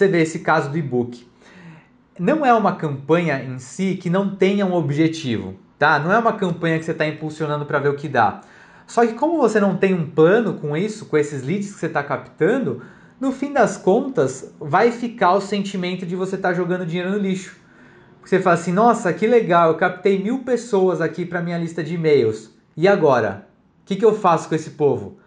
[0.00, 1.28] você vê esse caso do e-book.
[2.18, 5.98] Não é uma campanha em si que não tenha um objetivo, tá?
[5.98, 8.40] Não é uma campanha que você está impulsionando para ver o que dá.
[8.86, 11.86] Só que como você não tem um plano com isso, com esses leads que você
[11.86, 12.82] está captando,
[13.20, 17.18] no fim das contas vai ficar o sentimento de você estar tá jogando dinheiro no
[17.18, 17.56] lixo.
[18.24, 21.94] Você fala assim, nossa, que legal, eu captei mil pessoas aqui para minha lista de
[21.94, 22.50] e-mails.
[22.74, 23.46] E agora?
[23.82, 25.18] O que, que eu faço com esse povo?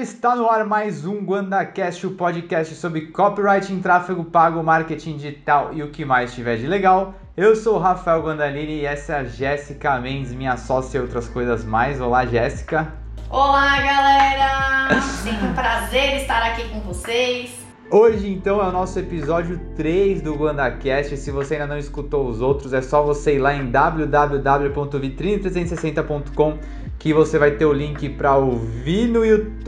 [0.00, 5.82] Está no ar mais um GuandaCast, o podcast sobre copywriting, tráfego pago, marketing digital e
[5.82, 7.14] o que mais tiver de legal.
[7.36, 11.28] Eu sou o Rafael Guandalini e essa é a Jéssica Mendes, minha sócia e outras
[11.28, 12.00] coisas mais.
[12.00, 12.90] Olá, Jéssica.
[13.28, 15.02] Olá, galera!
[15.02, 17.60] Sempre um prazer estar aqui com vocês.
[17.92, 21.14] Hoje, então, é o nosso episódio 3 do GuandaCast.
[21.16, 26.58] Se você ainda não escutou os outros, é só você ir lá em www.vitrine360.com
[27.00, 29.22] que você vai ter o link para ouvir no,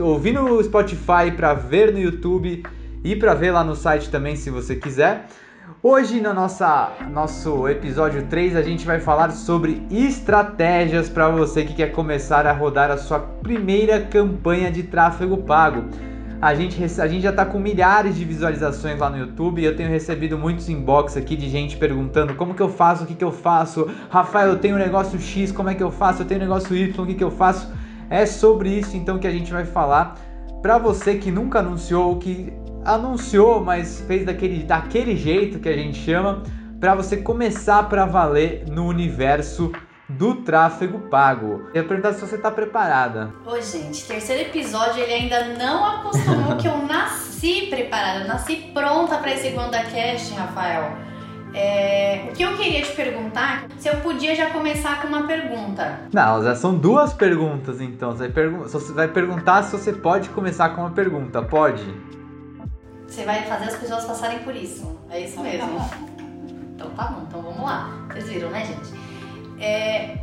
[0.05, 2.63] ouvir no Spotify, para ver no YouTube
[3.03, 5.25] e para ver lá no site também, se você quiser.
[5.81, 11.73] Hoje, no nossa, nosso episódio 3, a gente vai falar sobre estratégias para você que
[11.73, 15.85] quer começar a rodar a sua primeira campanha de tráfego pago.
[16.43, 19.77] A gente, a gente já está com milhares de visualizações lá no YouTube e eu
[19.77, 23.23] tenho recebido muitos inbox aqui de gente perguntando como que eu faço, o que que
[23.23, 23.89] eu faço.
[24.09, 26.21] Rafael, eu tenho um negócio X, como é que eu faço?
[26.21, 27.71] Eu tenho um negócio Y, o que que eu faço?
[28.09, 30.15] É sobre isso então que a gente vai falar.
[30.61, 32.51] Para você que nunca anunciou, que
[32.83, 36.43] anunciou, mas fez daquele, daquele jeito que a gente chama,
[36.77, 39.71] para você começar para valer no universo
[40.07, 41.69] do tráfego pago.
[41.73, 43.33] Ia perguntar se você está preparada.
[43.45, 49.17] Ô, gente, terceiro episódio, ele ainda não acostumou que eu nasci preparada, eu nasci pronta
[49.17, 50.91] para esse WandaCast, Rafael.
[51.55, 55.99] É, o que eu queria te perguntar, se eu podia já começar com uma pergunta.
[56.11, 58.11] Não, já são duas perguntas, então.
[58.11, 61.43] Você vai, pergun você vai perguntar se você pode começar com uma pergunta.
[61.43, 61.85] Pode?
[63.07, 64.99] Você vai fazer as pessoas passarem por isso.
[65.11, 65.79] É isso mesmo.
[66.73, 68.07] Então tá bom, então vamos lá.
[68.09, 69.12] Vocês viram, né, gente?
[69.63, 70.17] É,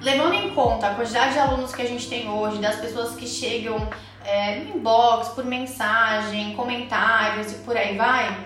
[0.00, 3.24] levando em conta a quantidade de alunos que a gente tem hoje, das pessoas que
[3.24, 3.88] chegam
[4.24, 8.36] é, no inbox, por mensagem, comentários e por aí vai,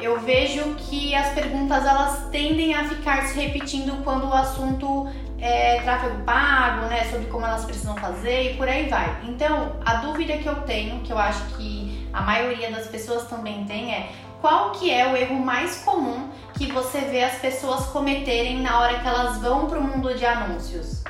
[0.00, 5.08] eu vejo que as perguntas elas tendem a ficar se repetindo quando o assunto
[5.38, 9.20] é tráfego pago, né, sobre como elas precisam fazer e por aí vai.
[9.24, 13.64] Então, a dúvida que eu tenho, que eu acho que a maioria das pessoas também
[13.64, 14.10] tem é
[14.46, 19.00] qual que é o erro mais comum que você vê as pessoas cometerem na hora
[19.00, 21.02] que elas vão para o mundo de anúncios?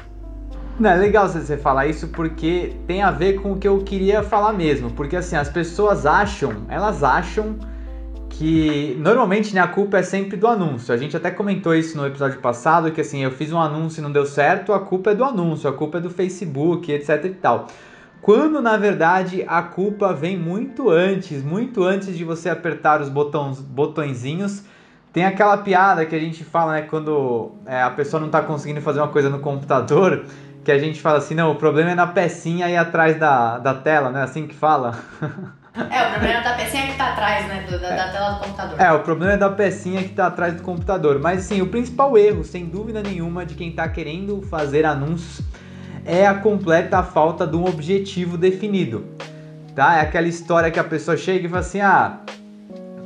[0.80, 4.22] Não, é legal você falar isso porque tem a ver com o que eu queria
[4.22, 4.90] falar mesmo.
[4.90, 7.56] Porque assim, as pessoas acham, elas acham
[8.30, 10.94] que normalmente né, a culpa é sempre do anúncio.
[10.94, 14.02] A gente até comentou isso no episódio passado, que assim, eu fiz um anúncio e
[14.02, 17.30] não deu certo, a culpa é do anúncio, a culpa é do Facebook, etc e
[17.34, 17.66] tal.
[18.26, 23.60] Quando na verdade a culpa vem muito antes, muito antes de você apertar os botões,
[23.60, 24.64] botõezinhos.
[25.12, 28.80] Tem aquela piada que a gente fala, né, quando é, a pessoa não está conseguindo
[28.80, 30.24] fazer uma coisa no computador,
[30.64, 33.74] que a gente fala assim, não, o problema é na pecinha aí atrás da, da
[33.74, 34.24] tela, né?
[34.24, 34.98] Assim que fala.
[35.76, 38.40] É, o problema é da pecinha que está atrás, né, do, da, da, tela do
[38.40, 38.80] computador.
[38.80, 41.20] É, o problema é da pecinha que está atrás do computador.
[41.20, 45.44] Mas sim, o principal erro, sem dúvida nenhuma, de quem está querendo fazer anúncios
[46.06, 49.04] é a completa falta de um objetivo definido.
[49.74, 49.96] Tá?
[49.96, 52.20] É aquela história que a pessoa chega e fala assim: "Ah,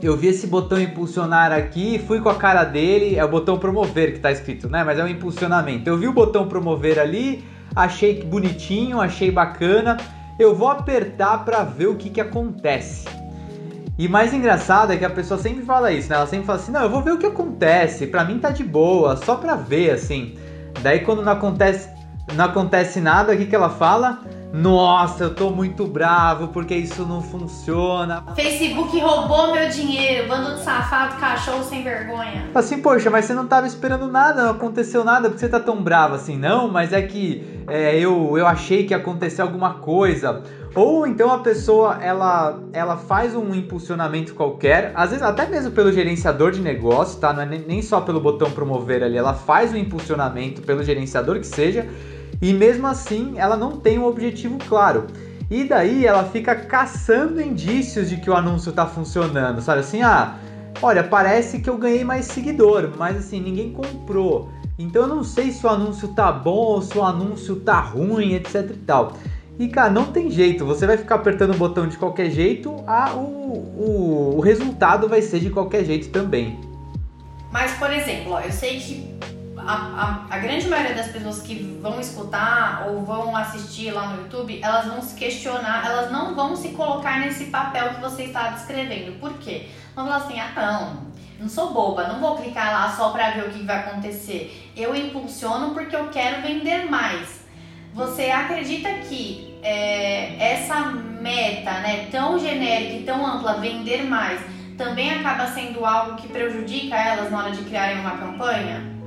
[0.03, 4.12] eu vi esse botão impulsionar aqui, fui com a cara dele, é o botão promover
[4.12, 4.84] que está escrito, né?
[4.84, 5.88] Mas é um impulsionamento.
[5.88, 7.44] Eu vi o botão promover ali,
[7.75, 9.97] achei bonitinho, achei bacana,
[10.38, 13.09] eu vou apertar para ver o que que acontece.
[13.99, 16.17] E mais engraçado é que a pessoa sempre fala isso, né?
[16.17, 18.62] Ela sempre fala assim: "Não, eu vou ver o que acontece, para mim tá de
[18.62, 20.37] boa, só para ver assim".
[20.82, 22.00] Daí quando não acontece
[22.35, 24.21] não acontece nada, o que, que ela fala?
[24.53, 28.25] Nossa, eu tô muito bravo porque isso não funciona.
[28.35, 32.49] Facebook roubou meu dinheiro, bando de safado, cachorro sem vergonha.
[32.53, 35.81] Assim, poxa, mas você não tava esperando nada, não aconteceu nada, porque você tá tão
[35.81, 36.69] bravo assim, não?
[36.69, 40.43] Mas é que é, eu, eu achei que ia acontecer alguma coisa.
[40.75, 45.93] Ou então a pessoa ela, ela faz um impulsionamento qualquer, às vezes até mesmo pelo
[45.93, 47.33] gerenciador de negócio, tá?
[47.33, 51.47] Não é nem só pelo botão promover ali, ela faz um impulsionamento pelo gerenciador que
[51.47, 51.87] seja
[52.40, 55.06] e mesmo assim ela não tem um objetivo claro.
[55.50, 60.00] E daí ela fica caçando indícios de que o anúncio está funcionando, sabe assim?
[60.00, 60.37] Ah,
[60.81, 64.48] olha, parece que eu ganhei mais seguidor, mas assim, ninguém comprou.
[64.78, 68.34] Então eu não sei se o anúncio tá bom ou se o anúncio tá ruim,
[68.34, 69.12] etc e tal.
[69.58, 70.64] E, cara, não tem jeito.
[70.64, 75.20] Você vai ficar apertando o botão de qualquer jeito, a, o, o, o resultado vai
[75.20, 76.58] ser de qualquer jeito também.
[77.52, 79.10] Mas, por exemplo, ó, eu sei que
[79.67, 84.23] a, a, a, grande maioria das pessoas que vão escutar ou vão assistir lá no
[84.23, 88.51] YouTube, elas vão se questionar, elas não vão se colocar nesse papel que você está
[88.51, 89.19] descrevendo.
[89.19, 89.69] Por quê?
[89.95, 91.11] Vão falar assim, ah não,
[91.41, 94.71] não sou boba, não vou clicar lá só para ver o que vai acontecer.
[94.77, 97.41] Eu impulsiono porque eu quero vender mais.
[97.95, 104.41] Você acredita que é, essa meta, né, tão genérica e tão ampla, vender mais,
[104.77, 109.00] também acaba sendo algo que prejudica elas na hora de criarem uma campanha?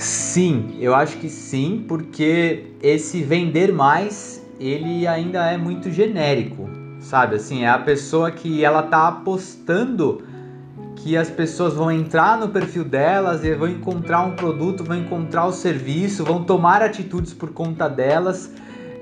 [0.00, 6.70] Sim, eu acho que sim, porque esse vender mais, ele ainda é muito genérico,
[7.00, 7.36] sabe?
[7.36, 10.22] Assim, é a pessoa que ela tá apostando
[10.96, 15.44] que as pessoas vão entrar no perfil delas e vão encontrar um produto, vão encontrar
[15.44, 18.50] o serviço, vão tomar atitudes por conta delas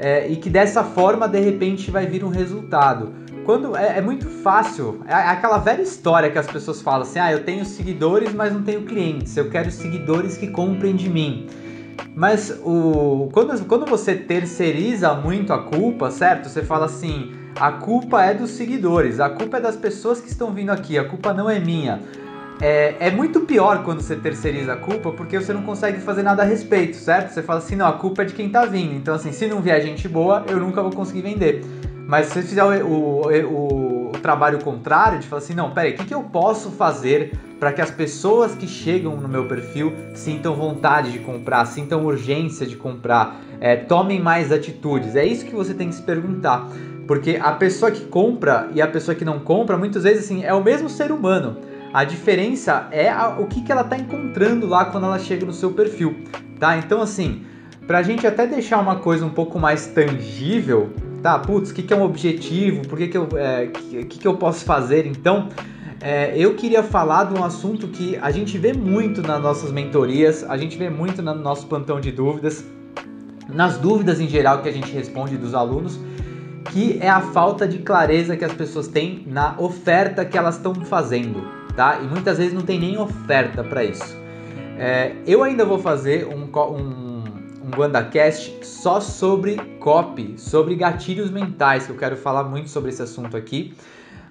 [0.01, 3.12] é, e que dessa forma de repente vai vir um resultado.
[3.49, 7.19] Quando é, é muito fácil, é, é aquela velha história que as pessoas falam assim:
[7.19, 9.35] ah, eu tenho seguidores, mas não tenho clientes.
[9.39, 11.49] Eu quero seguidores que comprem de mim.
[12.15, 16.50] Mas o, quando, quando você terceiriza muito a culpa, certo?
[16.50, 20.53] Você fala assim: a culpa é dos seguidores, a culpa é das pessoas que estão
[20.53, 22.03] vindo aqui, a culpa não é minha.
[22.61, 26.43] É, é, muito pior quando você terceiriza a culpa porque você não consegue fazer nada
[26.43, 27.31] a respeito, certo?
[27.31, 28.94] Você fala assim, não, a culpa é de quem tá vindo.
[28.94, 31.65] Então, assim, se não vier gente boa, eu nunca vou conseguir vender.
[32.08, 35.96] Mas se você fizer o, o, o, trabalho contrário, de falar assim, não, peraí, o
[35.99, 40.55] que, que eu posso fazer para que as pessoas que chegam no meu perfil sintam
[40.55, 45.16] vontade de comprar, sintam urgência de comprar, é, tomem mais atitudes?
[45.16, 46.66] É isso que você tem que se perguntar.
[47.06, 50.55] Porque a pessoa que compra e a pessoa que não compra, muitas vezes assim, é
[50.55, 51.58] o mesmo ser humano.
[51.93, 55.52] A diferença é a, o que, que ela está encontrando lá quando ela chega no
[55.52, 56.16] seu perfil,
[56.58, 56.78] tá?
[56.78, 57.44] Então assim,
[57.87, 60.90] pra gente até deixar uma coisa um pouco mais tangível,
[61.29, 61.39] tá?
[61.39, 62.89] Putz, o que, que é um objetivo?
[62.89, 65.07] Por que, que, eu, é, que, que eu posso fazer?
[65.07, 65.49] Então,
[66.01, 70.43] é, eu queria falar de um assunto que a gente vê muito nas nossas mentorias,
[70.45, 72.65] a gente vê muito no nosso plantão de dúvidas,
[73.47, 76.01] nas dúvidas em geral que a gente responde dos alunos,
[76.71, 80.75] que é a falta de clareza que as pessoas têm na oferta que elas estão
[80.75, 81.47] fazendo,
[81.77, 82.01] tá?
[82.03, 84.17] E muitas vezes não tem nem oferta para isso.
[84.79, 87.07] É, eu ainda vou fazer um, um,
[87.69, 93.03] um WandaCast só sobre copy, sobre gatilhos mentais, que eu quero falar muito sobre esse
[93.03, 93.75] assunto aqui.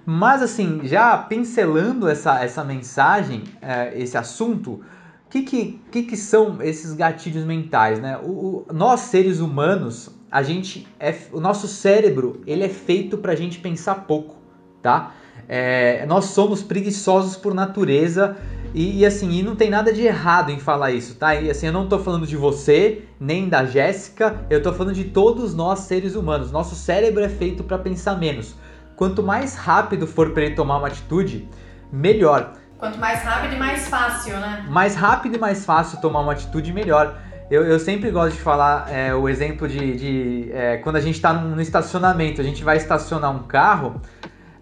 [0.04, 4.80] Mas assim, já pincelando essa, essa mensagem, é, esse assunto,
[5.26, 8.18] o que, que, que, que, são esses gatilhos mentais, né?
[8.22, 13.32] O, o, nós, seres humanos, a gente é o nosso cérebro ele é feito para
[13.32, 14.36] a gente pensar pouco,
[14.82, 15.12] tá?
[15.48, 18.36] É, nós somos preguiçosos por natureza
[18.74, 21.34] e, e, assim e não tem nada de errado em falar isso, tá?
[21.34, 25.04] E assim eu não estou falando de você nem da Jéssica, eu estou falando de
[25.04, 26.52] todos nós seres humanos.
[26.52, 28.54] Nosso cérebro é feito para pensar menos.
[28.94, 31.48] Quanto mais rápido for para ele tomar uma atitude,
[31.90, 32.52] melhor.
[32.78, 34.66] Quanto mais rápido e mais fácil, né?
[34.68, 37.18] Mais rápido e mais fácil tomar uma atitude, melhor.
[37.50, 41.14] Eu, eu sempre gosto de falar é, o exemplo de, de é, quando a gente
[41.14, 44.00] está no estacionamento, a gente vai estacionar um carro,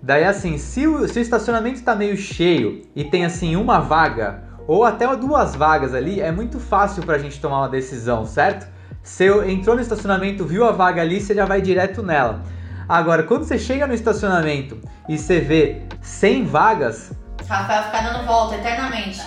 [0.02, 4.43] daí assim, se o, se o estacionamento está meio cheio e tem assim uma vaga,
[4.66, 8.66] ou até duas vagas ali, é muito fácil para a gente tomar uma decisão, certo?
[9.02, 12.43] Você entrou no estacionamento, viu a vaga ali, você já vai direto nela.
[12.88, 17.12] Agora, quando você chega no estacionamento e você vê 100 vagas...
[17.49, 19.23] Rafael ficar dando volta eternamente.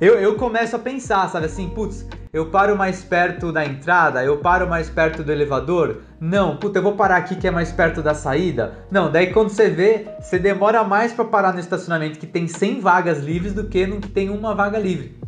[0.00, 4.24] Eu, eu começo a pensar, sabe assim, putz, eu paro mais perto da entrada?
[4.24, 6.02] Eu paro mais perto do elevador?
[6.26, 8.78] Não, puta, eu vou parar aqui que é mais perto da saída?
[8.90, 12.80] Não, daí quando você vê, você demora mais para parar no estacionamento que tem 100
[12.80, 15.18] vagas livres do que no que tem uma vaga livre.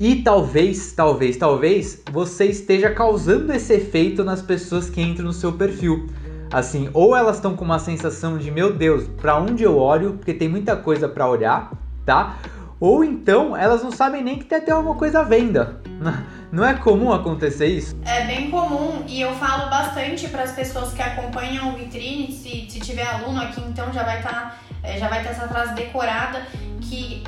[0.00, 5.52] E talvez, talvez, talvez você esteja causando esse efeito nas pessoas que entram no seu
[5.52, 6.08] perfil.
[6.50, 10.32] Assim, ou elas estão com uma sensação de meu Deus, para onde eu olho, porque
[10.32, 11.70] tem muita coisa para olhar,
[12.06, 12.38] tá?
[12.80, 15.80] Ou então elas não sabem nem que tem até alguma coisa à venda.
[16.52, 17.96] Não é comum acontecer isso?
[18.04, 22.70] É bem comum e eu falo bastante para as pessoas que acompanham o vitrine, se,
[22.70, 25.74] se tiver aluno aqui então já vai estar tá, é, já vai ter essa frase
[25.74, 26.46] decorada
[26.80, 27.24] que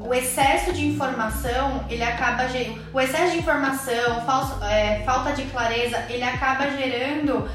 [0.00, 2.44] o excesso de informação ele acaba
[2.92, 7.48] o excesso de informação, falso, é, falta de clareza ele acaba gerando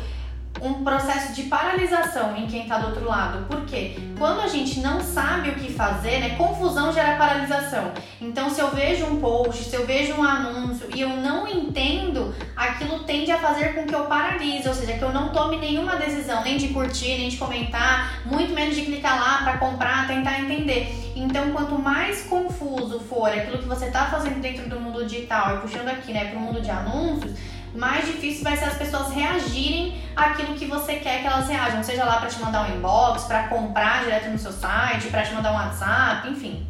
[0.61, 3.45] um processo de paralisação em quem está do outro lado.
[3.45, 3.97] Por quê?
[4.17, 6.35] Quando a gente não sabe o que fazer, né?
[6.35, 7.91] Confusão gera paralisação.
[8.21, 12.33] Então, se eu vejo um post, se eu vejo um anúncio e eu não entendo,
[12.55, 15.95] aquilo tende a fazer com que eu paralise, ou seja, que eu não tome nenhuma
[15.97, 20.39] decisão, nem de curtir, nem de comentar, muito menos de clicar lá para comprar, tentar
[20.39, 21.13] entender.
[21.15, 25.59] Então, quanto mais confuso for aquilo que você está fazendo dentro do mundo digital e
[25.59, 27.33] puxando aqui, né, para o mundo de anúncios,
[27.75, 32.05] mais difícil vai ser as pessoas reagirem àquilo que você quer que elas reajam, seja
[32.05, 35.51] lá para te mandar um inbox, para comprar direto no seu site, para te mandar
[35.51, 36.67] um WhatsApp, enfim.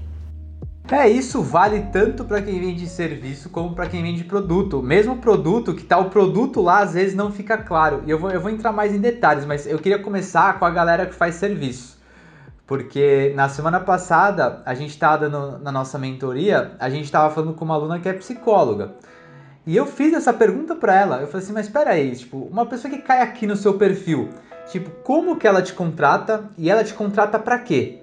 [0.91, 4.83] É, isso vale tanto para quem vende serviço como para quem vende produto.
[4.83, 8.03] Mesmo produto, que tá o produto lá, às vezes não fica claro.
[8.05, 10.69] E eu vou, eu vou entrar mais em detalhes, mas eu queria começar com a
[10.69, 11.97] galera que faz serviço.
[12.67, 17.53] Porque na semana passada, a gente estava dando na nossa mentoria, a gente estava falando
[17.53, 18.93] com uma aluna que é psicóloga.
[19.65, 21.21] E eu fiz essa pergunta para ela.
[21.21, 24.29] Eu falei assim, mas espera aí, tipo, uma pessoa que cai aqui no seu perfil,
[24.71, 27.99] tipo, como que ela te contrata e ela te contrata para quê?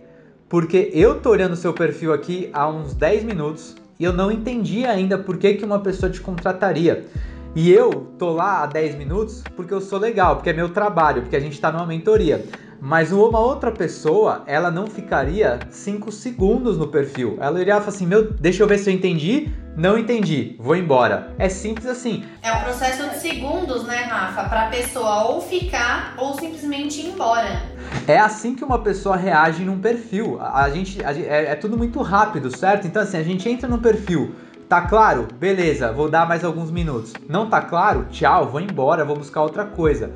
[0.52, 4.30] porque eu tô olhando o seu perfil aqui há uns 10 minutos e eu não
[4.30, 7.06] entendi ainda por que, que uma pessoa te contrataria.
[7.54, 11.20] E eu tô lá há 10 minutos porque eu sou legal, porque é meu trabalho,
[11.20, 12.46] porque a gente está numa mentoria.
[12.80, 17.36] Mas uma outra pessoa, ela não ficaria 5 segundos no perfil.
[17.40, 19.52] Ela iria falar assim: Meu, deixa eu ver se eu entendi.
[19.76, 21.32] Não entendi, vou embora.
[21.38, 22.24] É simples assim.
[22.42, 24.48] É um processo de segundos, né, Rafa?
[24.48, 27.62] Pra pessoa ou ficar ou simplesmente ir embora.
[28.06, 30.38] É assim que uma pessoa reage num perfil.
[30.40, 32.86] A, gente, a, é, é tudo muito rápido, certo?
[32.86, 34.34] Então, assim, a gente entra no perfil.
[34.72, 35.28] Tá claro?
[35.38, 37.12] Beleza, vou dar mais alguns minutos.
[37.28, 38.06] Não tá claro?
[38.10, 40.10] Tchau, vou embora, vou buscar outra coisa.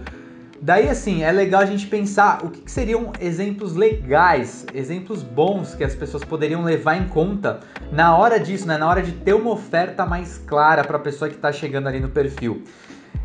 [0.62, 5.84] Daí, assim, é legal a gente pensar o que, seriam exemplos legais, exemplos bons que
[5.84, 7.60] as pessoas poderiam levar em conta
[7.92, 8.78] na hora disso, né?
[8.78, 12.00] Na hora de ter uma oferta mais clara para a pessoa que está chegando ali
[12.00, 12.64] no perfil.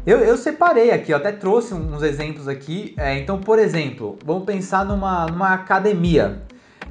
[0.05, 2.93] Eu, eu, separei aqui, eu até trouxe uns exemplos aqui.
[2.97, 6.41] É, então, por exemplo, vamos pensar numa, numa academia.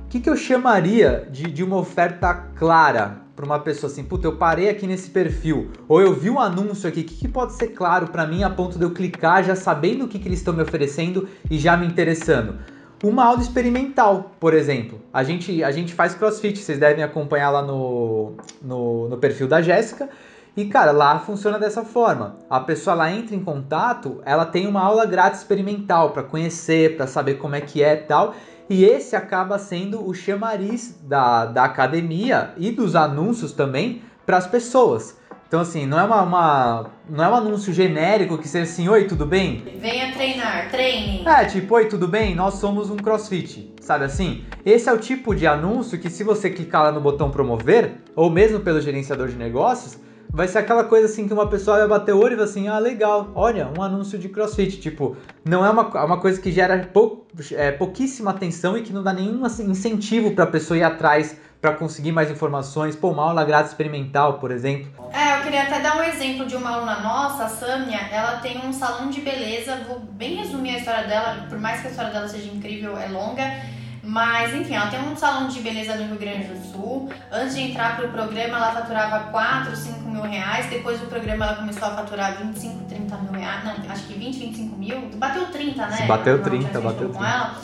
[0.03, 4.27] O que, que eu chamaria de, de uma oferta clara para uma pessoa assim, puta,
[4.27, 7.55] eu parei aqui nesse perfil, ou eu vi um anúncio aqui, o que, que pode
[7.55, 10.41] ser claro para mim a ponto de eu clicar já sabendo o que, que eles
[10.41, 12.59] estão me oferecendo e já me interessando?
[13.03, 15.01] Uma aula experimental, por exemplo.
[15.11, 19.63] A gente, a gente faz crossfit, vocês devem acompanhar lá no, no, no perfil da
[19.63, 20.11] Jéssica.
[20.55, 22.37] E cara, lá funciona dessa forma.
[22.51, 27.07] A pessoa lá entra em contato, ela tem uma aula grátis experimental para conhecer, para
[27.07, 28.35] saber como é que é tal.
[28.71, 34.47] E esse acaba sendo o chamariz da, da academia e dos anúncios também para as
[34.47, 35.19] pessoas.
[35.49, 39.09] Então, assim, não é, uma, uma, não é um anúncio genérico que seja assim, oi,
[39.09, 39.65] tudo bem?
[39.81, 41.27] Venha treinar, treine.
[41.27, 42.37] É, tipo, oi, tudo bem?
[42.37, 44.45] Nós somos um crossfit, sabe assim?
[44.65, 48.31] Esse é o tipo de anúncio que se você clicar lá no botão promover, ou
[48.31, 49.99] mesmo pelo gerenciador de negócios,
[50.33, 52.69] vai ser aquela coisa assim que uma pessoa vai bater o olho e vai assim,
[52.69, 54.81] ah, legal, olha, um anúncio de crossfit.
[54.81, 58.93] Tipo, não é uma, é uma coisa que gera pou, é, pouquíssima atenção e que
[58.93, 62.97] não dá nenhum assim, incentivo para a pessoa ir atrás para conseguir mais informações.
[62.97, 64.91] Pô, uma aula grátis experimental, por exemplo.
[65.13, 67.99] É, eu queria até dar um exemplo de uma aluna nossa, a Sâmia.
[68.11, 71.89] Ela tem um salão de beleza, vou bem resumir a história dela, por mais que
[71.89, 73.80] a história dela seja incrível, é longa
[74.11, 77.09] mas, enfim, ela tem um salão de beleza no Rio Grande do Sul.
[77.31, 80.67] Antes de entrar para o programa, ela faturava 4, 5 mil reais.
[80.69, 83.63] Depois do programa, ela começou a faturar 25, 30 mil reais.
[83.63, 85.11] Não, acho que 20, 25 mil.
[85.15, 86.07] Bateu 30, né?
[86.09, 87.25] Bateu 30, bateu 30.
[87.25, 87.55] Ela.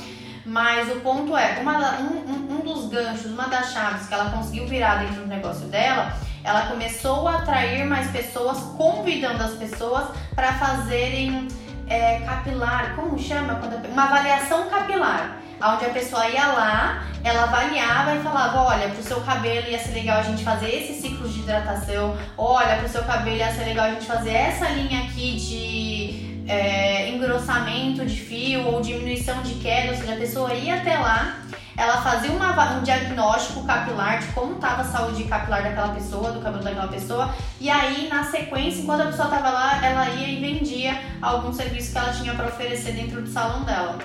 [0.45, 4.69] Mas o ponto é, uma, um, um dos ganchos, uma das chaves que ela conseguiu
[4.69, 6.13] virar dentro do negócio dela,
[6.45, 11.49] ela começou a atrair mais pessoas, convidando as pessoas para fazerem
[11.89, 13.61] é, capilar, como chama?
[13.91, 19.21] Uma avaliação capilar onde a pessoa ia lá, ela avaliava e falava, olha, pro seu
[19.21, 23.37] cabelo ia ser legal a gente fazer esse ciclo de hidratação, olha, pro seu cabelo
[23.37, 28.81] ia ser legal a gente fazer essa linha aqui de é, engrossamento de fio ou
[28.81, 31.39] diminuição de queda, ou seja, a pessoa ia até lá,
[31.77, 36.41] ela fazia uma, um diagnóstico capilar de como estava a saúde capilar daquela pessoa, do
[36.41, 40.41] cabelo daquela pessoa, e aí na sequência, enquanto a pessoa estava lá, ela ia e
[40.41, 43.99] vendia algum serviço que ela tinha para oferecer dentro do salão dela.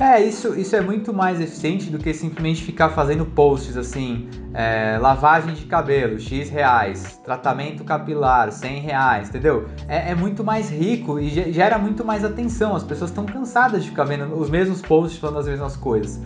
[0.00, 4.96] É, isso, isso é muito mais eficiente do que simplesmente ficar fazendo posts assim, é,
[4.98, 9.66] lavagem de cabelo, X reais, tratamento capilar, 100 reais, entendeu?
[9.86, 12.74] É, é muito mais rico e gera muito mais atenção.
[12.74, 16.18] As pessoas estão cansadas de ficar vendo os mesmos posts falando as mesmas coisas.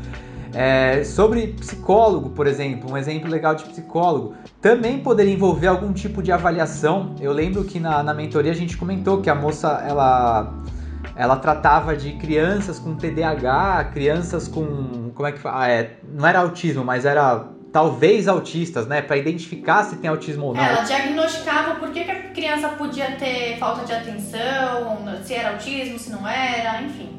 [0.53, 6.23] É, sobre psicólogo, por exemplo, um exemplo legal de psicólogo, também poderia envolver algum tipo
[6.23, 7.17] de avaliação.
[7.21, 10.63] Eu lembro que na, na mentoria a gente comentou que a moça, ela
[11.17, 15.11] ela tratava de crianças com TDAH, crianças com.
[15.15, 15.65] Como é que fala?
[15.65, 19.03] Ah, é, não era autismo, mas era talvez autistas, né?
[19.03, 20.63] Para identificar se tem autismo ou não.
[20.63, 25.99] Ela diagnosticava por que, que a criança podia ter falta de atenção, se era autismo,
[25.99, 27.14] se não era, enfim.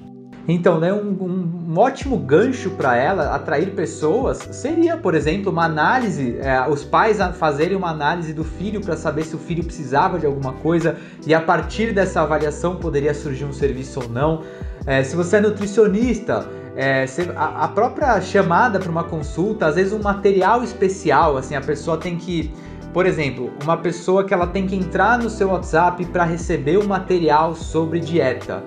[0.47, 5.65] Então, né, um, um, um ótimo gancho para ela atrair pessoas seria, por exemplo, uma
[5.65, 10.19] análise, é, os pais fazerem uma análise do filho para saber se o filho precisava
[10.19, 14.43] de alguma coisa e a partir dessa avaliação poderia surgir um serviço ou não.
[14.85, 20.01] É, se você é nutricionista, é, a, própria chamada para uma consulta, às vezes um
[20.01, 22.53] material especial, assim, a pessoa tem que
[22.93, 26.87] por exemplo, uma pessoa que ela tem que entrar no seu WhatsApp para receber o
[26.87, 28.63] material sobre dieta.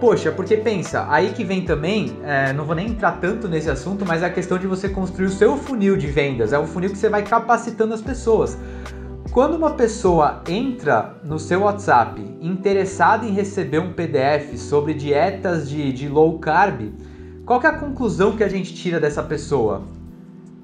[0.00, 4.06] Poxa, porque pensa, aí que vem também, é, não vou nem entrar tanto nesse assunto,
[4.06, 6.54] mas é a questão de você construir o seu funil de vendas.
[6.54, 8.56] É um funil que você vai capacitando as pessoas.
[9.30, 15.92] Quando uma pessoa entra no seu WhatsApp interessada em receber um PDF sobre dietas de,
[15.92, 16.92] de low carb,
[17.44, 19.82] qual é a conclusão que a gente tira dessa pessoa?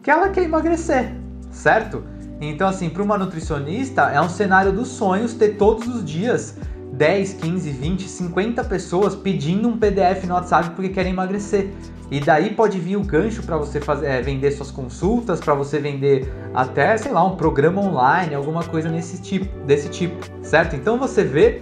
[0.03, 1.15] Que ela quer emagrecer,
[1.51, 2.03] certo?
[2.41, 6.57] Então, assim, para uma nutricionista é um cenário dos sonhos ter todos os dias
[6.97, 11.71] 10, 15, 20, 50 pessoas pedindo um PDF no WhatsApp porque querem emagrecer.
[12.11, 15.79] E daí pode vir o gancho para você fazer, é, vender suas consultas, para você
[15.79, 20.77] vender até, sei lá, um programa online, alguma coisa nesse tipo, desse tipo, certo?
[20.77, 21.61] Então você vê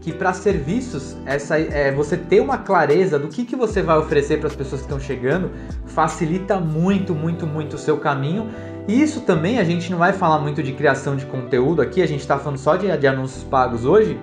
[0.00, 4.38] que para serviços, essa, é, você ter uma clareza do que, que você vai oferecer
[4.38, 5.50] para as pessoas que estão chegando
[5.86, 8.50] facilita muito, muito, muito o seu caminho
[8.86, 12.06] e isso também a gente não vai falar muito de criação de conteúdo aqui, a
[12.06, 14.18] gente está falando só de, de anúncios pagos hoje,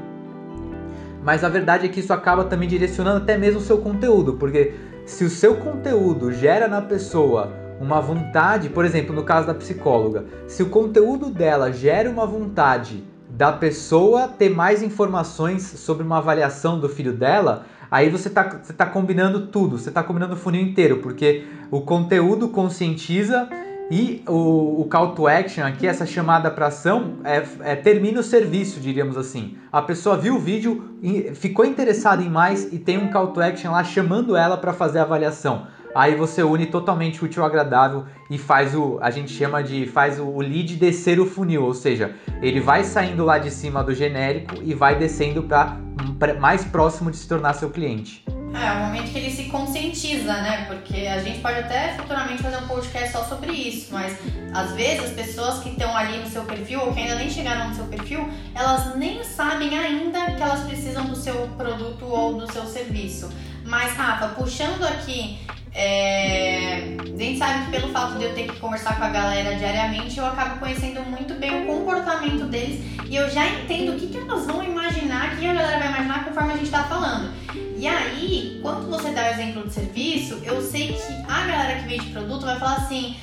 [1.23, 4.73] mas a verdade é que isso acaba também direcionando até mesmo o seu conteúdo, porque
[5.05, 10.25] se o seu conteúdo gera na pessoa uma vontade, por exemplo, no caso da psicóloga,
[10.47, 16.79] se o conteúdo dela gera uma vontade da pessoa ter mais informações sobre uma avaliação
[16.79, 20.61] do filho dela, aí você está você tá combinando tudo, você está combinando o funil
[20.61, 23.49] inteiro, porque o conteúdo conscientiza
[23.91, 28.23] e o, o, call to action aqui, essa chamada para ação, é, é, termina o
[28.23, 29.57] serviço, diríamos assim.
[29.69, 30.95] A pessoa viu o vídeo,
[31.35, 34.99] ficou interessada em mais e tem um call to action lá chamando ela para fazer
[34.99, 35.67] a avaliação.
[35.93, 40.21] Aí você une totalmente útil ao agradável e faz o, a gente chama de, faz
[40.21, 44.55] o, lead descer o funil, ou seja, ele vai saindo lá de cima do genérico
[44.63, 48.23] e vai descendo para mais próximo de se tornar seu cliente.
[48.53, 50.65] É, é o momento que ele se conscientiza, né?
[50.65, 54.17] Porque a gente pode até futuramente fazer um podcast só sobre isso, mas
[54.53, 57.69] às vezes as pessoas que estão ali no seu perfil ou que ainda nem chegaram
[57.69, 62.51] no seu perfil, elas nem sabem ainda que elas precisam do seu produto ou do
[62.51, 63.29] seu serviço.
[63.65, 65.39] Mas, Rafa, puxando aqui
[65.73, 66.97] é,
[67.31, 70.25] gente sabe que pelo fato de eu ter que conversar com a galera diariamente, eu
[70.25, 74.45] acabo conhecendo muito bem o comportamento deles e eu já entendo o que, que elas
[74.45, 77.31] vão imaginar, o que a galera vai imaginar conforme a gente tá falando.
[77.77, 81.87] E aí, quando você dá o exemplo de serviço, eu sei que a galera que
[81.87, 83.17] vende produto vai falar assim: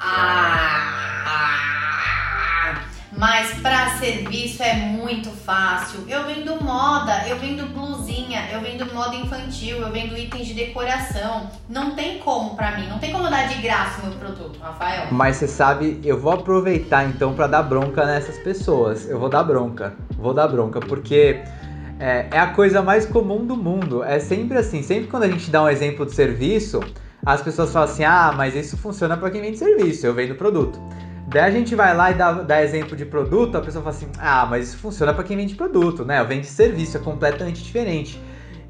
[0.00, 0.98] ah
[3.16, 6.00] mas para serviço é muito fácil.
[6.08, 11.48] Eu vendo moda, eu vendo blusinha, eu vendo moda infantil, eu vendo itens de decoração.
[11.68, 15.08] Não tem como para mim, não tem como dar de graça o meu produto, Rafael.
[15.10, 19.08] Mas você sabe, eu vou aproveitar então para dar bronca nessas pessoas.
[19.08, 21.42] Eu vou dar bronca, vou dar bronca, porque
[21.98, 24.04] é, é a coisa mais comum do mundo.
[24.04, 26.80] É sempre assim, sempre quando a gente dá um exemplo de serviço,
[27.24, 30.78] as pessoas falam assim: ah, mas isso funciona para quem vende serviço, eu vendo produto.
[31.30, 34.08] Daí a gente vai lá e dá, dá exemplo de produto, a pessoa fala assim:
[34.18, 36.22] ah, mas isso funciona para quem vende produto, né?
[36.24, 38.20] Vende serviço, é completamente diferente.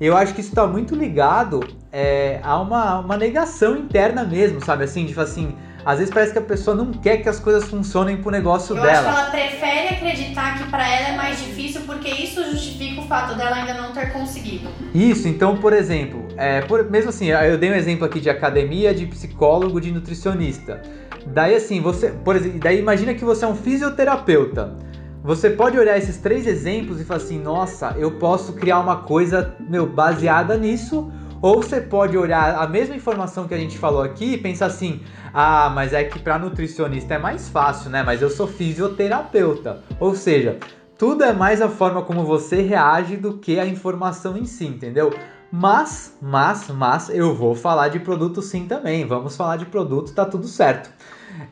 [0.01, 1.61] Eu acho que isso está muito ligado
[1.93, 4.85] é, a uma, uma negação interna mesmo, sabe?
[4.85, 5.57] Assim, de assim,
[5.89, 8.83] às vezes parece que a pessoa não quer que as coisas funcionem pro negócio eu
[8.83, 8.93] dela.
[8.93, 13.01] Eu acho que ela prefere acreditar que para ela é mais difícil porque isso justifica
[13.01, 14.69] o fato dela ainda não ter conseguido.
[14.95, 18.95] Isso, então, por exemplo, é, por, mesmo assim, eu dei um exemplo aqui de academia,
[18.95, 20.83] de psicólogo, de nutricionista.
[21.29, 24.77] Daí assim, você, por exemplo, daí imagina que você é um fisioterapeuta.
[25.25, 29.55] Você pode olhar esses três exemplos e falar assim: "Nossa, eu posso criar uma coisa,
[29.59, 31.11] meu, baseada nisso".
[31.41, 35.03] Ou você pode olhar a mesma informação que a gente falou aqui e pensar assim:
[35.33, 38.03] "Ah, mas é que para nutricionista é mais fácil, né?
[38.03, 39.83] Mas eu sou fisioterapeuta".
[40.01, 40.59] Ou seja,
[40.99, 45.11] tudo é mais a forma como você reage do que a informação em si, entendeu?
[45.51, 49.07] Mas, mas, mas eu vou falar de produto sim também.
[49.07, 50.91] Vamos falar de produto, tá tudo certo.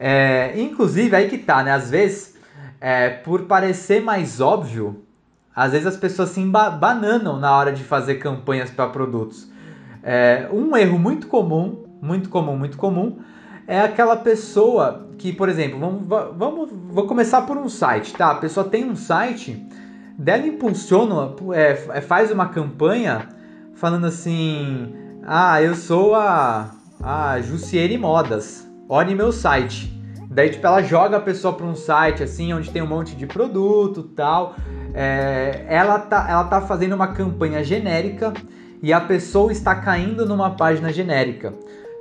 [0.01, 1.70] É, inclusive, aí que tá, né?
[1.72, 2.37] Às vezes,
[2.81, 5.03] é, por parecer mais óbvio,
[5.55, 9.49] às vezes as pessoas se bananam na hora de fazer campanhas para produtos.
[10.09, 13.19] É, um erro muito comum, muito comum, muito comum,
[13.66, 18.31] é aquela pessoa que, por exemplo, vamos, vamos, vou começar por um site, tá?
[18.31, 19.66] A pessoa tem um site,
[20.16, 23.29] dela impulsiona, é, é, faz uma campanha
[23.75, 26.71] falando assim: Ah, eu sou a,
[27.03, 29.92] a Jussiene Modas, olhe meu site.
[30.31, 33.27] Daí, tipo, ela joga a pessoa para um site assim, onde tem um monte de
[33.27, 34.55] produto tal.
[34.95, 38.33] É, ela, tá, ela tá fazendo uma campanha genérica
[38.83, 41.53] e a pessoa está caindo numa página genérica.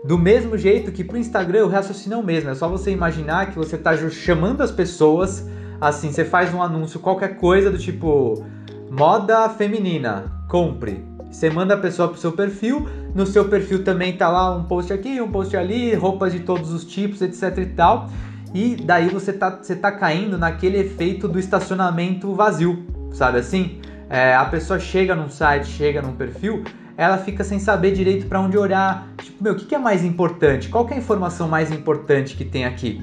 [0.06, 3.50] Do mesmo jeito que pro Instagram o raciocínio é o mesmo, é só você imaginar
[3.52, 5.50] que você tá chamando as pessoas,
[5.82, 8.46] assim, você faz um anúncio, qualquer coisa do tipo
[8.90, 11.04] moda feminina, compre.
[11.32, 14.94] Você manda a pessoa pro seu perfil, no seu perfil também tá lá um post
[14.94, 18.10] aqui, um post ali, roupas de todos os tipos, etc e tal.
[18.54, 23.82] E daí você tá, você tá caindo naquele efeito do estacionamento vazio, sabe assim?
[24.10, 26.63] É, a pessoa chega num site, chega num perfil,
[26.98, 29.08] ela fica sem saber direito para onde olhar.
[29.18, 30.70] Tipo, meu, o que, que é mais importante?
[30.70, 33.02] Qual é a informação mais importante que tem aqui?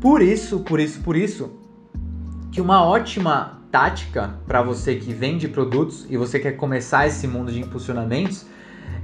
[0.00, 1.52] Por isso, por isso, por isso,
[2.50, 7.52] que uma ótima tática para você que vende produtos e você quer começar esse mundo
[7.52, 8.46] de impulsionamentos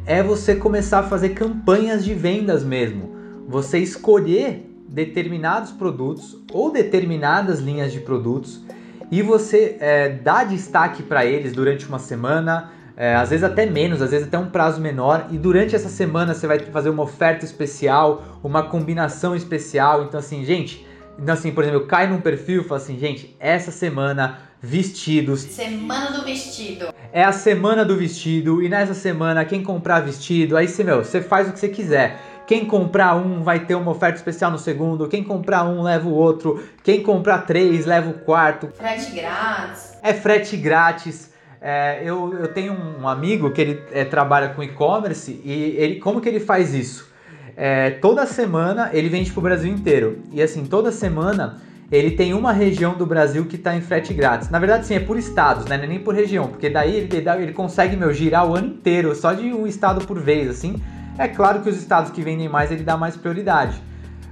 [0.07, 3.14] é você começar a fazer campanhas de vendas mesmo.
[3.46, 8.62] Você escolher determinados produtos ou determinadas linhas de produtos
[9.10, 14.00] e você é, dá destaque para eles durante uma semana, é, às vezes até menos,
[14.00, 17.44] às vezes até um prazo menor, e durante essa semana você vai fazer uma oferta
[17.44, 20.04] especial, uma combinação especial.
[20.04, 20.86] Então, assim, gente,
[21.18, 25.42] então, assim, por exemplo, cai num perfil e fala assim, gente, essa semana vestidos.
[25.42, 26.92] Semana do vestido.
[27.12, 31.20] É a semana do vestido, e nessa semana, quem comprar vestido, aí você, meu, você
[31.20, 32.18] faz o que você quiser.
[32.46, 35.09] Quem comprar um vai ter uma oferta especial no segundo.
[35.09, 36.62] Quem comprar um leva o outro.
[36.83, 38.68] Quem comprar três leva o quarto.
[38.74, 39.98] Frete grátis.
[40.02, 41.33] É frete grátis.
[41.61, 46.20] É, eu, eu tenho um amigo que ele é, trabalha com e-commerce e ele como
[46.20, 47.11] que ele faz isso?
[47.57, 50.18] É, toda semana ele vende para o Brasil inteiro.
[50.30, 54.50] E assim, toda semana ele tem uma região do Brasil que está em frete grátis.
[54.50, 55.76] Na verdade, sim, é por estados, né?
[55.76, 59.14] Não é nem por região, porque daí ele, ele consegue meu, girar o ano inteiro,
[59.14, 60.83] só de um estado por vez, assim.
[61.16, 63.81] É claro que os estados que vendem mais ele dá mais prioridade.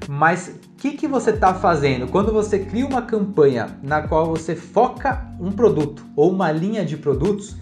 [0.09, 2.09] Mas o que, que você está fazendo?
[2.09, 6.97] Quando você cria uma campanha na qual você foca um produto ou uma linha de
[6.97, 7.57] produtos,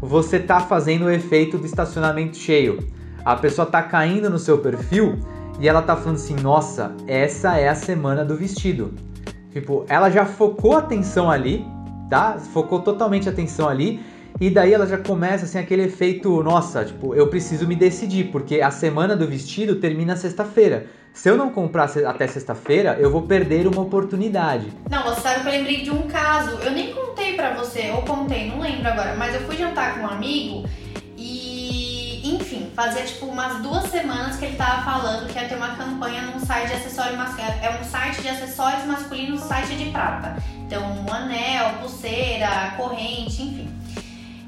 [0.00, 2.78] você está fazendo o efeito do estacionamento cheio.
[3.24, 5.18] A pessoa está caindo no seu perfil
[5.60, 8.94] e ela está falando assim: nossa, essa é a semana do vestido.
[9.52, 11.66] Tipo, ela já focou a atenção ali,
[12.08, 12.38] tá?
[12.38, 14.00] Focou totalmente a atenção ali
[14.40, 18.60] e daí ela já começa assim aquele efeito, nossa, tipo, eu preciso me decidir, porque
[18.60, 20.86] a semana do vestido termina sexta-feira.
[21.12, 24.72] Se eu não comprar até sexta-feira, eu vou perder uma oportunidade.
[24.90, 26.56] Não, você sabe que eu lembrei de um caso.
[26.62, 30.06] Eu nem contei para você, ou contei, não lembro agora, mas eu fui jantar com
[30.06, 30.66] um amigo
[31.16, 35.76] e, enfim, fazia tipo umas duas semanas que ele tava falando que ia ter uma
[35.76, 37.62] campanha num site de acessórios masculinos.
[37.62, 40.36] É um site de acessórios masculinos, site de prata.
[40.66, 43.81] Então, um anel, pulseira, corrente, enfim.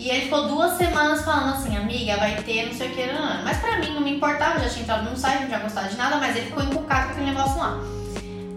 [0.05, 3.37] E ele ficou duas semanas falando assim, amiga, vai ter não sei o que, não,
[3.37, 3.43] não.
[3.43, 5.97] mas pra mim não me importava, já tinha entrado no site, não tinha gostado de
[5.97, 7.81] nada, mas ele ficou encucado com aquele negócio lá.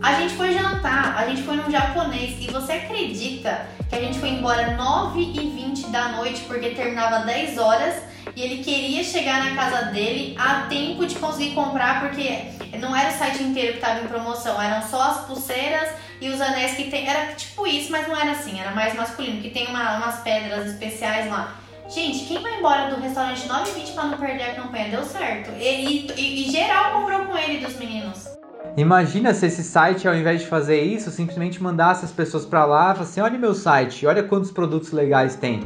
[0.04, 4.20] A gente foi jantar, a gente foi num japonês e você acredita que a gente
[4.20, 7.96] foi embora 9 e 20 da noite porque terminava 10 horas
[8.36, 13.10] e ele queria chegar na casa dele a tempo de conseguir comprar porque não era
[13.10, 16.90] o site inteiro que estava em promoção, eram só as pulseiras e os anéis que
[16.90, 17.08] tem.
[17.08, 20.68] Era tipo isso, mas não era assim, era mais masculino, que tem uma, umas pedras
[20.68, 21.56] especiais lá.
[21.90, 24.90] Gente, quem vai embora do restaurante 9h20 pra não perder a campanha?
[24.90, 25.52] Deu certo.
[25.58, 28.38] E, e, e geral comprou com ele dos meninos.
[28.76, 32.96] Imagina se esse site, ao invés de fazer isso, simplesmente mandasse as pessoas para lá
[32.98, 35.62] e assim: olha meu site, olha quantos produtos legais tem.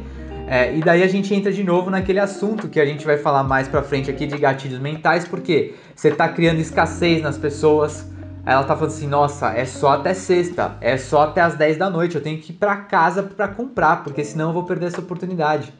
[0.46, 3.42] É, e daí a gente entra de novo naquele assunto que a gente vai falar
[3.42, 8.06] mais pra frente aqui de gatilhos mentais, porque você tá criando escassez nas pessoas,
[8.44, 11.88] ela tá falando assim: nossa, é só até sexta, é só até as 10 da
[11.88, 15.00] noite, eu tenho que ir pra casa pra comprar, porque senão eu vou perder essa
[15.00, 15.72] oportunidade.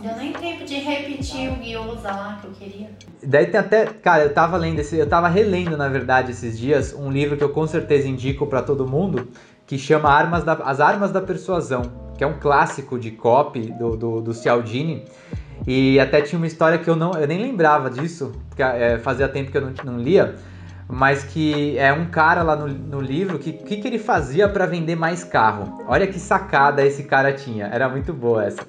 [0.00, 2.90] Deu nem tempo de repetir o guiosa lá que eu queria.
[3.22, 6.94] Daí tem até, cara, eu tava lendo esse, eu tava relendo na verdade esses dias
[6.94, 9.28] um livro que eu com certeza indico para todo mundo,
[9.66, 11.82] que chama Armas da, As Armas da Persuasão,
[12.16, 15.04] que é um clássico de copy do, do, do Cialdini.
[15.66, 19.28] E até tinha uma história que eu não, eu nem lembrava disso, porque é, fazia
[19.28, 20.36] tempo que eu não, não lia
[20.88, 24.66] mas que é um cara lá no, no livro que que, que ele fazia para
[24.66, 25.84] vender mais carro.
[25.88, 28.62] Olha que sacada esse cara tinha, era muito boa essa.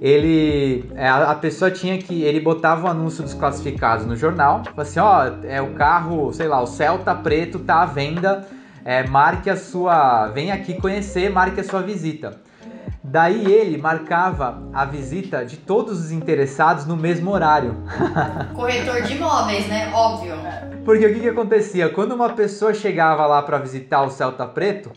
[0.00, 4.16] Ele, é, a, a pessoa tinha que, ele botava o um anúncio dos classificados no
[4.16, 8.46] jornal, assim, ó, é o carro, sei lá, o Celta preto tá à venda,
[8.84, 12.40] é, marque a sua, vem aqui conhecer, marque a sua visita.
[13.02, 17.76] Daí ele marcava a visita de todos os interessados no mesmo horário.
[18.54, 19.90] Corretor de imóveis, né?
[19.92, 20.34] Óbvio.
[20.84, 21.88] Porque o que, que acontecia?
[21.88, 24.90] Quando uma pessoa chegava lá para visitar o Celta Preto,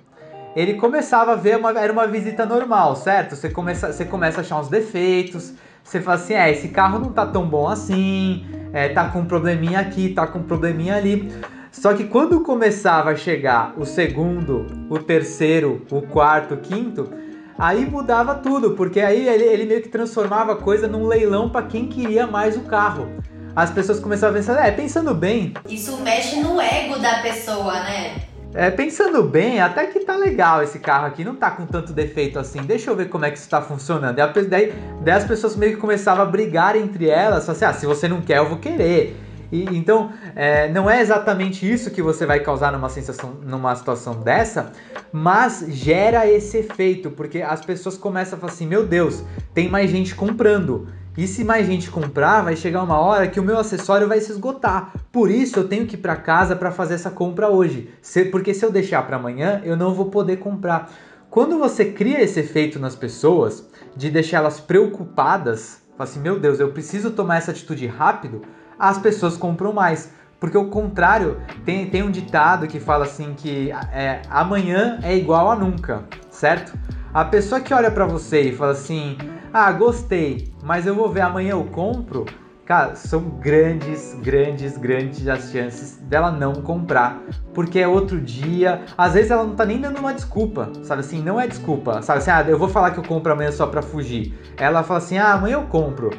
[0.55, 3.35] ele começava a ver, uma, era uma visita normal, certo?
[3.35, 7.11] Você começa, você começa a achar uns defeitos, você fala assim, é, esse carro não
[7.11, 11.31] tá tão bom assim, é, tá com um probleminha aqui, tá com um probleminha ali.
[11.71, 17.09] Só que quando começava a chegar o segundo, o terceiro, o quarto, o quinto,
[17.57, 21.65] aí mudava tudo, porque aí ele, ele meio que transformava a coisa num leilão para
[21.65, 23.07] quem queria mais o carro
[23.55, 25.53] as pessoas começaram a pensar, é, pensando bem.
[25.69, 28.17] Isso mexe no ego da pessoa, né?
[28.53, 32.37] É, pensando bem, até que tá legal esse carro aqui, não tá com tanto defeito
[32.37, 32.61] assim.
[32.61, 34.15] Deixa eu ver como é que isso tá funcionando.
[34.15, 38.07] Daí, daí as pessoas meio que começavam a brigar entre elas, assim, ah, se você
[38.07, 39.17] não quer, eu vou querer.
[39.55, 44.21] E, então, é, não é exatamente isso que você vai causar numa sensação, numa situação
[44.21, 44.73] dessa,
[45.13, 49.89] mas gera esse efeito, porque as pessoas começam a falar assim: meu Deus, tem mais
[49.89, 50.87] gente comprando.
[51.17, 54.33] E se mais gente comprar, vai chegar uma hora que o meu acessório vai se
[54.33, 54.91] esgotar.
[55.13, 57.89] Por isso eu tenho que ir para casa para fazer essa compra hoje.
[58.33, 60.91] Porque se eu deixar para amanhã, eu não vou poder comprar.
[61.29, 63.65] Quando você cria esse efeito nas pessoas,
[63.95, 68.41] de deixá-las preocupadas, assim, meu Deus, eu preciso tomar essa atitude rápido,
[68.79, 70.13] as pessoas compram mais.
[70.39, 75.49] Porque o contrário, tem, tem um ditado que fala assim que é, amanhã é igual
[75.49, 76.77] a nunca, certo?
[77.13, 79.17] A pessoa que olha para você e fala assim,
[79.53, 82.25] ah, gostei, mas eu vou ver amanhã eu compro,
[82.65, 87.21] cara, são grandes, grandes, grandes as chances dela não comprar,
[87.53, 91.23] porque é outro dia, às vezes ela não tá nem dando uma desculpa, sabe assim,
[91.23, 93.81] não é desculpa, sabe assim, ah, eu vou falar que eu compro amanhã só pra
[93.81, 94.38] fugir.
[94.57, 96.09] Ela fala assim, ah, amanhã eu compro.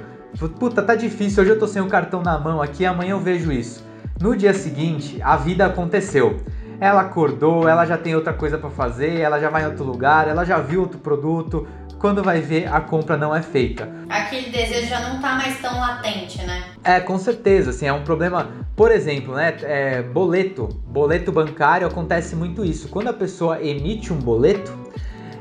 [0.59, 3.51] Puta, tá difícil, hoje eu tô sem o cartão na mão aqui, amanhã eu vejo
[3.51, 3.85] isso.
[4.21, 6.41] No dia seguinte, a vida aconteceu.
[6.79, 10.29] Ela acordou, ela já tem outra coisa para fazer, ela já vai em outro lugar,
[10.29, 11.67] ela já viu outro produto.
[11.99, 13.89] Quando vai ver, a compra não é feita.
[14.09, 16.65] Aquele desejo já não tá mais tão latente, né?
[16.85, 18.49] É, com certeza, assim, é um problema.
[18.77, 22.89] Por exemplo, né, é, boleto, boleto bancário, acontece muito isso.
[22.89, 24.71] Quando a pessoa emite um boleto,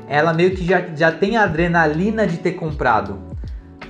[0.08, 3.18] ela meio que já, já tem a adrenalina de ter comprado.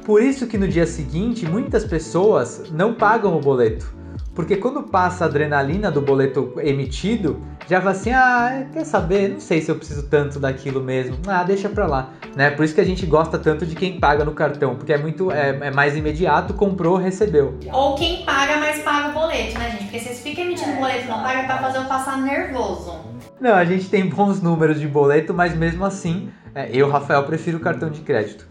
[0.06, 3.96] Por isso que no dia seguinte, muitas pessoas não pagam o boleto
[4.36, 9.30] porque quando passa a adrenalina do boleto emitido, já vai assim, ah, quer saber?
[9.30, 11.16] Não sei se eu preciso tanto daquilo mesmo.
[11.26, 12.12] Ah, deixa pra lá.
[12.36, 12.50] Né?
[12.50, 15.32] Por isso que a gente gosta tanto de quem paga no cartão, porque é muito
[15.32, 17.58] é, é mais imediato, comprou, recebeu.
[17.72, 19.84] Ou quem paga, mas paga o boleto, né, gente?
[19.84, 22.92] Porque vocês ficam emitindo boleto e não paga pra fazer eu passar nervoso.
[23.40, 27.56] Não, a gente tem bons números de boleto, mas mesmo assim, é, eu, Rafael, prefiro
[27.56, 28.46] o cartão de crédito.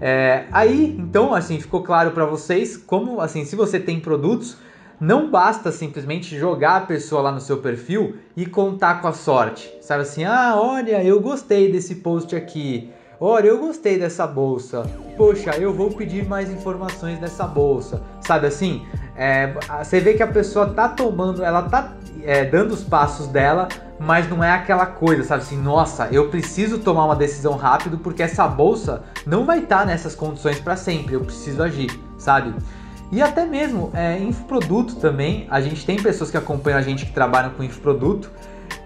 [0.00, 4.56] É, aí, então, assim, ficou claro para vocês como, assim, se você tem produtos
[5.00, 9.72] não basta simplesmente jogar a pessoa lá no seu perfil e contar com a sorte.
[9.80, 12.90] Sabe assim, ah, olha, eu gostei desse post aqui.
[13.18, 14.82] Olha, eu gostei dessa bolsa.
[15.16, 18.02] Poxa, eu vou pedir mais informações dessa bolsa.
[18.20, 18.86] Sabe assim?
[19.16, 23.68] É, você vê que a pessoa tá tomando, ela tá é, dando os passos dela,
[23.98, 28.22] mas não é aquela coisa, sabe assim, nossa, eu preciso tomar uma decisão rápido porque
[28.22, 32.54] essa bolsa não vai estar tá nessas condições para sempre, eu preciso agir, sabe?
[33.12, 37.12] E até mesmo é, infoproduto também, a gente tem pessoas que acompanham a gente que
[37.12, 38.30] trabalham com infoproduto.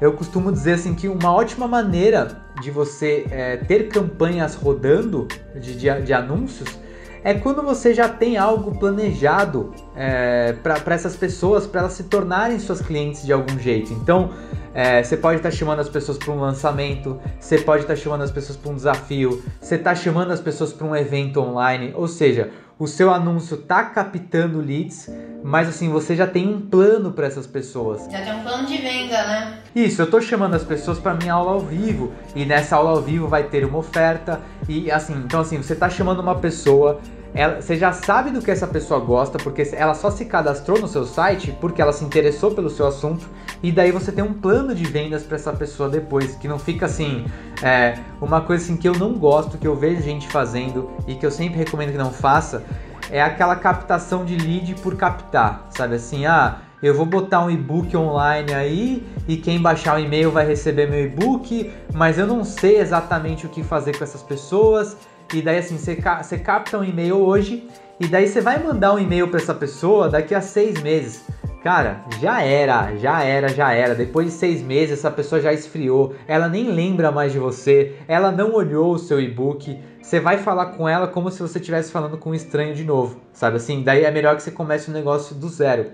[0.01, 5.77] Eu costumo dizer assim que uma ótima maneira de você é, ter campanhas rodando de,
[5.77, 6.79] de, de, anúncios
[7.25, 12.59] é quando você já tem algo planejado é, para essas pessoas, para elas se tornarem
[12.59, 13.95] suas clientes de algum jeito.
[13.95, 14.31] Então,
[14.75, 18.01] é, você pode estar tá chamando as pessoas para um lançamento, você pode estar tá
[18.01, 21.93] chamando as pessoas para um desafio, você está chamando as pessoas para um evento online,
[21.97, 25.09] ou seja, o seu anúncio tá captando leads,
[25.43, 28.09] mas assim, você já tem um plano para essas pessoas.
[28.11, 29.59] Já tem um plano de venda, né?
[29.75, 33.03] Isso, eu tô chamando as pessoas para minha aula ao vivo e nessa aula ao
[33.03, 37.01] vivo vai ter uma oferta e assim, então assim, você tá chamando uma pessoa
[37.35, 40.87] ela, você já sabe do que essa pessoa gosta, porque ela só se cadastrou no
[40.87, 43.29] seu site porque ela se interessou pelo seu assunto,
[43.61, 46.87] e daí você tem um plano de vendas para essa pessoa depois, que não fica
[46.87, 47.27] assim,
[47.61, 51.27] é, uma coisa assim que eu não gosto, que eu vejo gente fazendo e que
[51.27, 52.63] eu sempre recomendo que não faça,
[53.11, 55.97] é aquela captação de lead por captar, sabe?
[55.97, 60.47] Assim, ah, eu vou botar um e-book online aí e quem baixar o e-mail vai
[60.47, 64.97] receber meu e-book, mas eu não sei exatamente o que fazer com essas pessoas
[65.35, 67.69] e daí assim, você, você capta um e-mail hoje
[67.99, 71.25] e daí você vai mandar um e-mail para essa pessoa daqui a seis meses.
[71.63, 73.95] Cara, já era, já era, já era.
[73.95, 78.31] Depois de seis meses, essa pessoa já esfriou, ela nem lembra mais de você, ela
[78.31, 79.77] não olhou o seu e-book.
[80.01, 83.21] Você vai falar com ela como se você estivesse falando com um estranho de novo,
[83.33, 83.83] sabe assim?
[83.83, 85.91] Daí é melhor que você comece o um negócio do zero.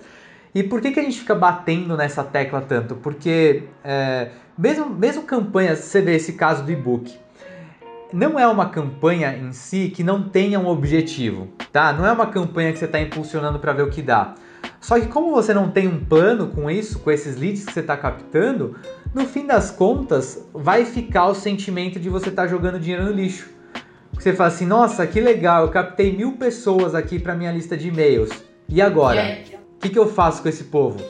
[0.54, 2.96] E por que, que a gente fica batendo nessa tecla tanto?
[2.96, 7.16] Porque é, mesmo, mesmo campanhas, você vê esse caso do e-book
[8.12, 11.92] não é uma campanha em si que não tenha um objetivo, tá?
[11.92, 14.34] Não é uma campanha que você está impulsionando para ver o que dá.
[14.80, 17.80] Só que como você não tem um plano com isso, com esses leads que você
[17.80, 18.76] está captando,
[19.14, 23.12] no fim das contas vai ficar o sentimento de você estar tá jogando dinheiro no
[23.12, 23.50] lixo.
[24.12, 27.88] Você fala assim, nossa, que legal, eu captei mil pessoas aqui para minha lista de
[27.88, 28.30] e-mails.
[28.68, 29.38] E agora?
[29.76, 31.02] O que, que eu faço com esse povo?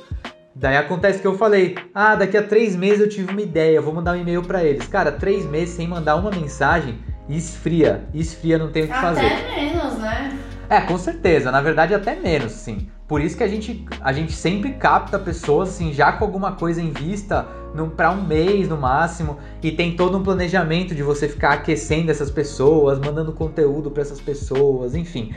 [0.55, 3.95] Daí acontece que eu falei, ah, daqui a três meses eu tive uma ideia, vou
[3.95, 4.87] mandar um e-mail para eles.
[4.89, 9.27] Cara, três meses sem mandar uma mensagem, esfria, esfria, não tem o que até fazer.
[9.27, 10.39] Até menos, né?
[10.69, 12.89] É, com certeza, na verdade até menos, sim.
[13.09, 16.81] Por isso que a gente, a gente sempre capta pessoas assim, já com alguma coisa
[16.81, 17.49] em vista,
[17.97, 22.31] para um mês no máximo, e tem todo um planejamento de você ficar aquecendo essas
[22.31, 25.35] pessoas, mandando conteúdo para essas pessoas, enfim.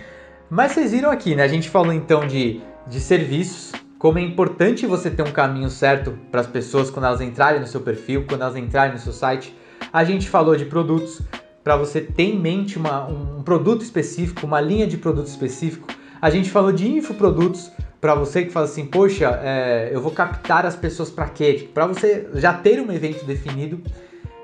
[0.49, 1.43] Mas vocês viram aqui, né?
[1.43, 3.71] A gente falou então de, de serviços,
[4.03, 7.65] como é importante você ter um caminho certo para as pessoas quando elas entrarem no
[7.65, 9.57] seu perfil, quando elas entrarem no seu site.
[9.93, 11.21] A gente falou de produtos,
[11.63, 15.87] para você ter em mente uma, um produto específico, uma linha de produto específico.
[16.21, 20.65] A gente falou de infoprodutos para você que fala assim, poxa, é, eu vou captar
[20.65, 21.53] as pessoas para quê?
[21.53, 23.79] Tipo, para você já ter um evento definido.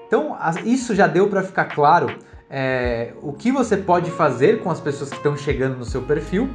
[0.07, 2.07] Então, isso já deu para ficar claro
[2.49, 6.49] é, o que você pode fazer com as pessoas que estão chegando no seu perfil.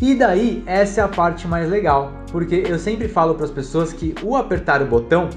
[0.00, 3.94] E daí, essa é a parte mais legal, porque eu sempre falo para as pessoas
[3.94, 5.30] que o apertar o botão,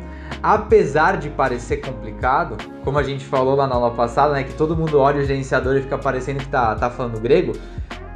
[0.44, 4.76] apesar de parecer complicado, como a gente falou lá na aula passada, né, que todo
[4.76, 7.54] mundo olha o gerenciador e fica parecendo que tá, tá falando grego,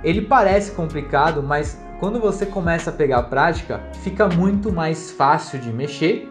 [0.04, 5.60] ele parece complicado, mas quando você começa a pegar a prática, fica muito mais fácil
[5.60, 6.30] de mexer.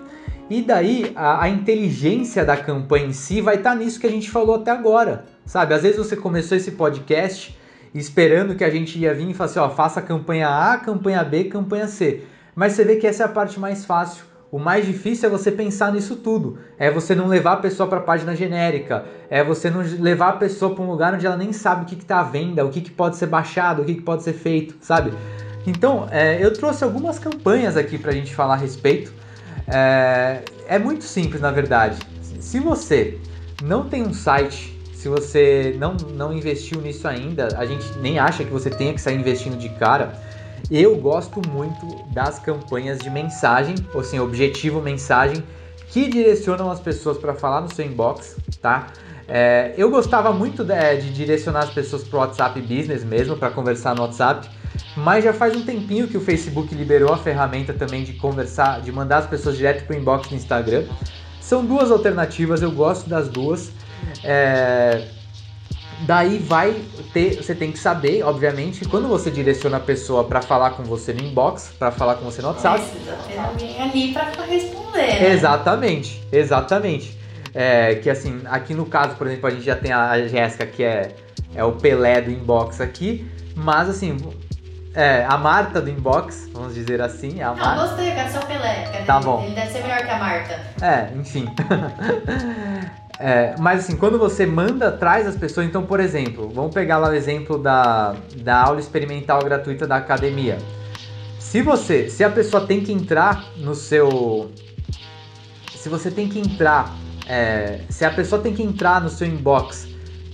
[0.51, 4.11] E daí a, a inteligência da campanha em si vai estar tá nisso que a
[4.11, 5.25] gente falou até agora.
[5.47, 7.57] Sabe, às vezes você começou esse podcast
[7.95, 11.45] esperando que a gente ia vir e falar assim, ó, faça campanha A, campanha B,
[11.45, 12.25] campanha C.
[12.55, 14.25] Mas você vê que essa é a parte mais fácil.
[14.51, 16.59] O mais difícil é você pensar nisso tudo.
[16.79, 19.07] É você não levar a pessoa para a página genérica.
[19.31, 21.95] É você não levar a pessoa para um lugar onde ela nem sabe o que
[21.95, 24.77] está à venda, o que, que pode ser baixado, o que, que pode ser feito,
[24.81, 25.11] sabe?
[25.67, 29.11] Então, é, eu trouxe algumas campanhas aqui para a gente falar a respeito.
[29.67, 31.99] É, é muito simples, na verdade.
[32.39, 33.19] Se você
[33.63, 38.45] não tem um site se você não, não investiu nisso ainda, a gente nem acha
[38.45, 40.13] que você tenha que sair investindo de cara.
[40.71, 45.43] Eu gosto muito das campanhas de mensagem, ou assim, objetivo mensagem,
[45.89, 48.93] que direcionam as pessoas para falar no seu inbox, tá?
[49.27, 53.37] É, eu gostava muito de, é, de direcionar as pessoas para o WhatsApp Business mesmo,
[53.37, 54.49] para conversar no WhatsApp,
[54.97, 58.93] mas já faz um tempinho que o Facebook liberou a ferramenta também de conversar, de
[58.93, 60.85] mandar as pessoas direto para o inbox no Instagram.
[61.41, 63.73] São duas alternativas, eu gosto das duas.
[64.25, 65.03] É,
[66.01, 66.75] daí vai
[67.13, 71.13] ter, você tem que saber, obviamente, quando você direciona a pessoa para falar com você
[71.13, 72.81] no inbox, para falar com você no WhatsApp.
[72.81, 75.07] Precisa ter alguém ali para responder.
[75.07, 75.33] Né?
[75.33, 77.19] Exatamente, exatamente.
[77.55, 80.83] É, que assim, aqui no caso, por exemplo, a gente já tem a Jéssica que
[80.83, 81.15] é,
[81.55, 84.17] é o Pelé do inbox aqui, mas assim,
[84.95, 87.43] é, a Marta do inbox, vamos dizer assim.
[87.43, 87.87] A Não, Marta.
[87.87, 89.05] gostei, eu quero ser o Pelé.
[89.07, 89.43] Tá bom.
[89.45, 90.61] Ele deve ser melhor que a Marta.
[90.81, 91.47] É, enfim.
[93.25, 95.65] É, mas assim, quando você manda, traz as pessoas.
[95.69, 100.59] Então, por exemplo, vamos pegar lá o exemplo da, da aula experimental gratuita da academia.
[101.39, 104.51] Se você, se a pessoa tem que entrar no seu,
[105.73, 106.97] se você tem que entrar,
[107.29, 109.87] é, se a pessoa tem que entrar no seu inbox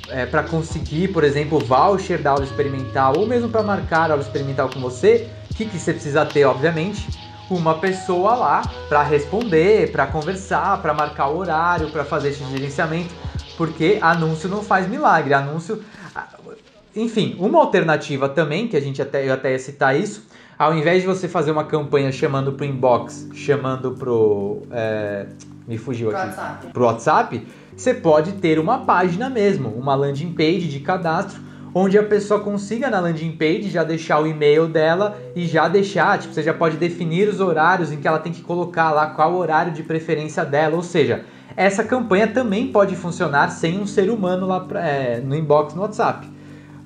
[0.08, 4.22] é, para conseguir, por exemplo, voucher da aula experimental ou mesmo para marcar a aula
[4.22, 7.06] experimental com você, o que, que você precisa ter, obviamente?
[7.50, 13.14] Uma pessoa lá para responder, para conversar, para marcar o horário, para fazer esse gerenciamento,
[13.56, 15.82] porque anúncio não faz milagre, anúncio
[16.96, 20.26] enfim, uma alternativa também, que a gente até eu até ia citar isso,
[20.58, 25.26] ao invés de você fazer uma campanha chamando pro inbox, chamando pro é,
[25.66, 26.66] me fugiu pro aqui, WhatsApp.
[26.72, 31.40] pro WhatsApp, você pode ter uma página mesmo, uma landing page de cadastro
[31.78, 36.18] onde a pessoa consiga na landing page já deixar o e-mail dela e já deixar,
[36.18, 39.36] tipo, você já pode definir os horários em que ela tem que colocar lá qual
[39.36, 41.24] horário de preferência dela, ou seja,
[41.56, 46.28] essa campanha também pode funcionar sem um ser humano lá é, no inbox no WhatsApp.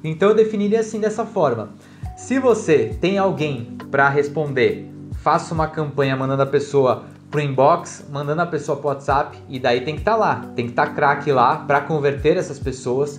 [0.05, 1.71] Então eu definiria assim dessa forma.
[2.15, 4.91] Se você tem alguém para responder,
[5.23, 9.81] faça uma campanha mandando a pessoa pro inbox, mandando a pessoa pro WhatsApp e daí
[9.81, 13.19] tem que estar tá lá, tem que estar tá craque lá para converter essas pessoas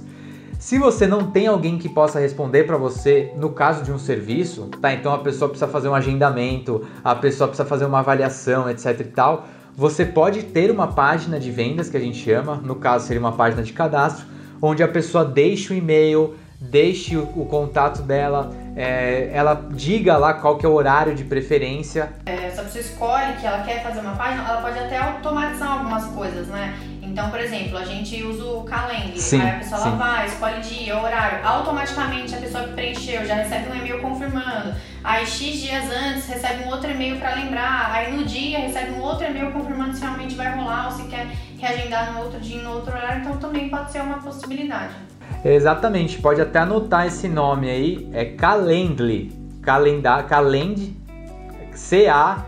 [0.63, 4.69] se você não tem alguém que possa responder para você no caso de um serviço,
[4.82, 4.93] tá?
[4.93, 9.04] Então a pessoa precisa fazer um agendamento, a pessoa precisa fazer uma avaliação, etc e
[9.04, 9.45] tal.
[9.76, 13.34] Você pode ter uma página de vendas que a gente chama, no caso seria uma
[13.34, 14.26] página de cadastro,
[14.62, 16.34] onde a pessoa deixa o e-mail,
[16.69, 22.13] deixe o, contato dela, é, ela diga lá qual que é o horário de preferência.
[22.26, 25.71] É, se a pessoa escolhe que ela quer fazer uma página, ela pode até automatizar
[25.73, 26.73] algumas coisas, né?
[27.02, 29.88] Então, por exemplo, a gente usa o Calendly, sim, aí a pessoa sim.
[29.89, 34.73] ela vai, escolhe dia, horário, automaticamente a pessoa que preencheu já recebe um e-mail confirmando.
[35.04, 39.02] Aí X dias antes recebe um outro e-mail para lembrar, aí no dia recebe um
[39.02, 41.28] outro e-mail confirmando se realmente vai rolar ou se quer
[41.60, 44.93] reagendar no outro dia, no outro horário, então também pode ser uma possibilidade.
[45.45, 49.30] Exatamente, pode até anotar esse nome aí, é Calendly,
[49.61, 50.95] calendar, Calend,
[51.74, 52.43] C-A-L-E-N-D-L-Y.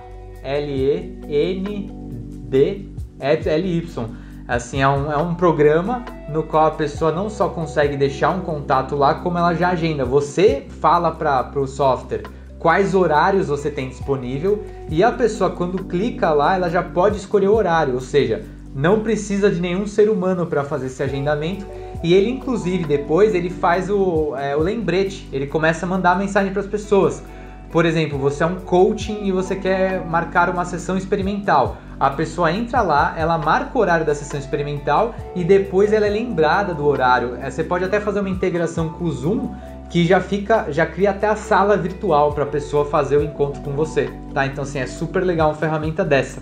[4.47, 8.41] Assim, é um, é um programa no qual a pessoa não só consegue deixar um
[8.41, 10.05] contato lá, como ela já agenda.
[10.05, 12.23] Você fala para o software
[12.59, 17.47] quais horários você tem disponível e a pessoa, quando clica lá, ela já pode escolher
[17.47, 21.65] o horário, ou seja, não precisa de nenhum ser humano para fazer esse agendamento
[22.03, 26.51] E ele, inclusive, depois ele faz o, é, o lembrete, ele começa a mandar mensagem
[26.51, 27.23] para as pessoas.
[27.71, 31.77] Por exemplo, você é um coaching e você quer marcar uma sessão experimental.
[31.99, 36.09] A pessoa entra lá, ela marca o horário da sessão experimental e depois ela é
[36.09, 37.35] lembrada do horário.
[37.41, 39.53] É, você pode até fazer uma integração com o Zoom
[39.89, 43.61] que já fica, já cria até a sala virtual para a pessoa fazer o encontro
[43.61, 44.45] com você, tá?
[44.45, 46.41] Então assim, é super legal uma ferramenta dessa.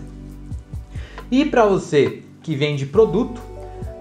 [1.30, 3.42] E para você que vende produto,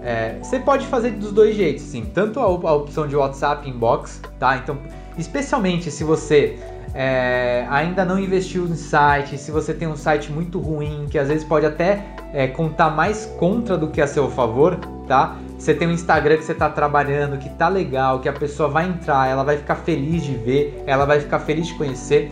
[0.03, 2.05] é, você pode fazer dos dois jeitos, sim.
[2.13, 4.57] Tanto a, a, opção de WhatsApp Inbox, tá?
[4.57, 4.77] Então,
[5.17, 6.59] especialmente se você
[6.93, 11.29] é, ainda não investiu em site, se você tem um site muito ruim, que às
[11.29, 14.77] vezes pode até é, contar mais contra do que a seu favor,
[15.07, 15.37] tá?
[15.57, 18.85] Você tem um Instagram que você está trabalhando, que tá legal, que a pessoa vai
[18.89, 22.29] entrar, ela vai ficar feliz de ver, ela vai ficar feliz de conhecer.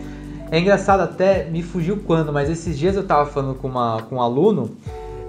[0.50, 4.16] É engraçado até, me fugiu quando, mas esses dias eu tava falando com, uma, com
[4.16, 4.76] um aluno,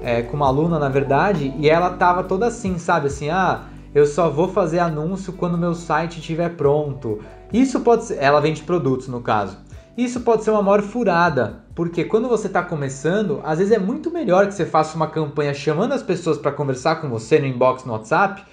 [0.04, 3.08] é, com uma aluna na verdade, e ela tava toda assim, sabe?
[3.08, 3.64] Assim, ah,
[3.96, 7.22] eu só vou fazer anúncio quando meu site estiver pronto.
[7.52, 8.18] Isso pode ser.
[8.20, 9.58] Ela vende produtos no caso.
[9.96, 14.10] Isso pode ser uma maior furada, porque quando você está começando, às vezes é muito
[14.10, 17.86] melhor que você faça uma campanha chamando as pessoas para conversar com você no inbox
[17.86, 18.44] no WhatsApp,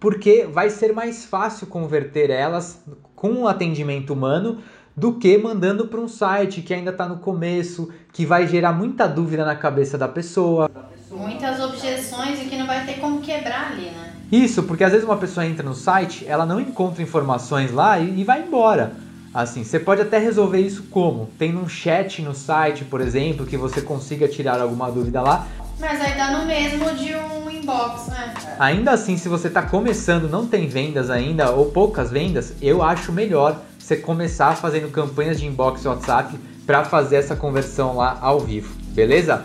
[0.00, 2.82] porque vai ser mais fácil converter elas
[3.14, 4.58] com um atendimento humano
[4.98, 9.06] do que mandando para um site que ainda está no começo, que vai gerar muita
[9.06, 10.68] dúvida na cabeça da pessoa.
[11.08, 14.12] Muitas objeções e que não vai ter como quebrar ali, né?
[14.30, 18.20] Isso, porque às vezes uma pessoa entra no site, ela não encontra informações lá e,
[18.20, 18.92] e vai embora.
[19.32, 21.30] Assim, você pode até resolver isso como?
[21.38, 25.46] Tem um chat no site, por exemplo, que você consiga tirar alguma dúvida lá.
[25.78, 28.34] Mas aí dá no mesmo de um inbox, né?
[28.58, 33.12] Ainda assim, se você está começando, não tem vendas ainda ou poucas vendas, eu acho
[33.12, 38.70] melhor você começar fazendo campanhas de inbox WhatsApp para fazer essa conversão lá ao vivo,
[38.90, 39.42] beleza?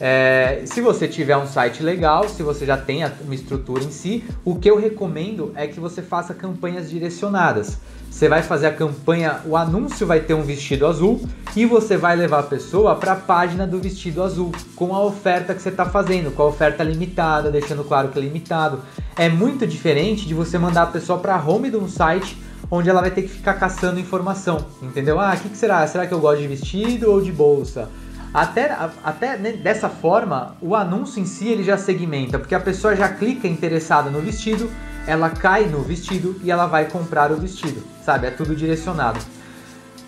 [0.00, 4.24] É, se você tiver um site legal, se você já tem uma estrutura em si,
[4.46, 7.76] o que eu recomendo é que você faça campanhas direcionadas.
[8.10, 11.20] Você vai fazer a campanha, o anúncio vai ter um vestido azul
[11.54, 15.54] e você vai levar a pessoa para a página do vestido azul com a oferta
[15.54, 18.80] que você está fazendo, com a oferta limitada, deixando claro que é limitado.
[19.16, 22.38] É muito diferente de você mandar a pessoa para a home de um site
[22.74, 25.20] onde ela vai ter que ficar caçando informação, entendeu?
[25.20, 25.86] Ah, o que, que, será?
[25.86, 27.90] Será que eu gosto de vestido ou de bolsa?
[28.32, 33.10] Até, até dessa forma, o anúncio em si ele já segmenta, porque a pessoa já
[33.10, 34.70] clica interessada no vestido,
[35.06, 38.26] ela cai no vestido e ela vai comprar o vestido, sabe?
[38.26, 39.20] É tudo direcionado.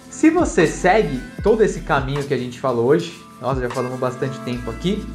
[0.08, 4.38] Se você segue todo esse caminho que a gente falou hoje, nós já falamos bastante
[4.38, 5.06] tempo aqui,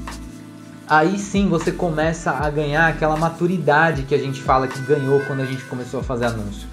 [0.88, 5.40] aí sim você começa a ganhar aquela maturidade que a gente fala que ganhou quando
[5.40, 6.69] a gente começou a fazer anúncio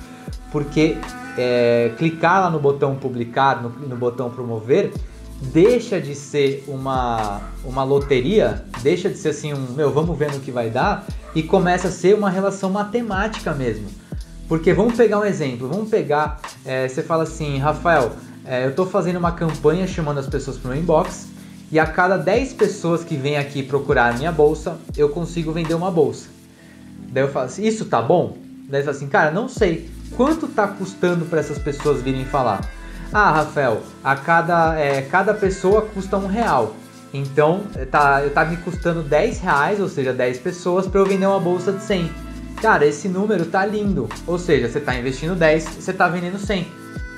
[0.57, 0.97] porque
[1.37, 4.91] é, clicar lá no botão publicar, no, no botão promover,
[5.53, 10.41] deixa de ser uma, uma loteria, deixa de ser assim um, meu, vamos ver no
[10.41, 11.05] que vai dar,
[11.35, 13.87] e começa a ser uma relação matemática mesmo.
[14.49, 18.87] Porque vamos pegar um exemplo, vamos pegar, é, você fala assim, Rafael, é, eu estou
[18.87, 21.29] fazendo uma campanha chamando as pessoas para o inbox,
[21.71, 25.75] e a cada 10 pessoas que vêm aqui procurar a minha bolsa, eu consigo vender
[25.75, 26.29] uma bolsa.
[27.11, 28.39] Daí eu falo assim, isso tá bom?
[28.71, 29.95] Daí você fala assim, cara, não sei.
[30.15, 32.61] Quanto está custando para essas pessoas virem falar?
[33.13, 36.75] Ah, Rafael, a cada, é, cada pessoa custa um real.
[37.13, 41.41] Então, tá, tá me custando 10 reais, ou seja, 10 pessoas, para eu vender uma
[41.41, 42.11] bolsa de 100.
[42.61, 44.09] Cara, esse número tá lindo.
[44.27, 46.67] Ou seja, você está investindo 10, você está vendendo 100.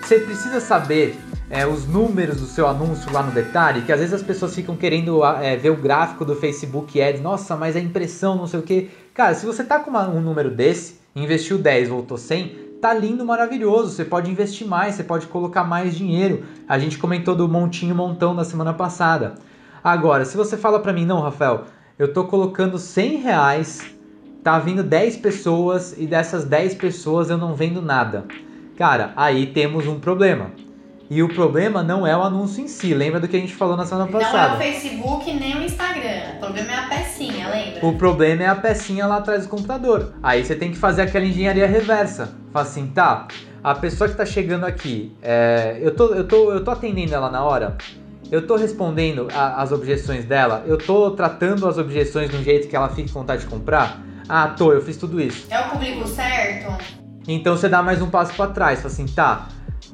[0.03, 1.19] Você precisa saber
[1.51, 4.77] é, os números do seu anúncio lá no detalhe, que às vezes as pessoas ficam
[4.77, 7.21] querendo é, ver o gráfico do Facebook Ads.
[7.21, 8.91] Nossa, mas a impressão, não sei o que.
[9.15, 13.25] Cara, se você tá com uma, um número desse, investiu 10, voltou 100, tá lindo,
[13.25, 13.91] maravilhoso.
[13.91, 16.45] Você pode investir mais, você pode colocar mais dinheiro.
[16.69, 19.35] A gente comentou do montinho montão da semana passada.
[19.83, 21.65] Agora, se você fala para mim, não, Rafael,
[21.99, 23.95] eu tô colocando 100 reais,
[24.43, 28.25] tá vindo 10 pessoas e dessas 10 pessoas eu não vendo nada.
[28.77, 30.53] Cara, aí temos um problema.
[31.11, 33.77] E o problema não é o anúncio em si, lembra do que a gente falou
[33.77, 34.49] na semana passada.
[34.49, 36.37] Não é o Facebook nem o Instagram.
[36.37, 37.87] O problema é a pecinha, lembra?
[37.87, 40.13] O problema é a pecinha lá atrás do computador.
[40.23, 42.35] Aí você tem que fazer aquela engenharia reversa.
[42.53, 43.27] Fala assim, tá,
[43.65, 47.31] a pessoa que tá chegando aqui, é, eu, tô, eu, tô, eu tô atendendo ela
[47.31, 47.79] na hora,
[48.31, 52.69] eu tô respondendo a, as objeções dela, eu tô tratando as objeções de um jeito
[52.69, 53.99] que ela fique com vontade de comprar.
[54.29, 55.47] Ah, tô, eu fiz tudo isso.
[55.49, 56.85] É o público certo?
[57.27, 59.49] Então você dá mais um passo para trás, fala assim, tá,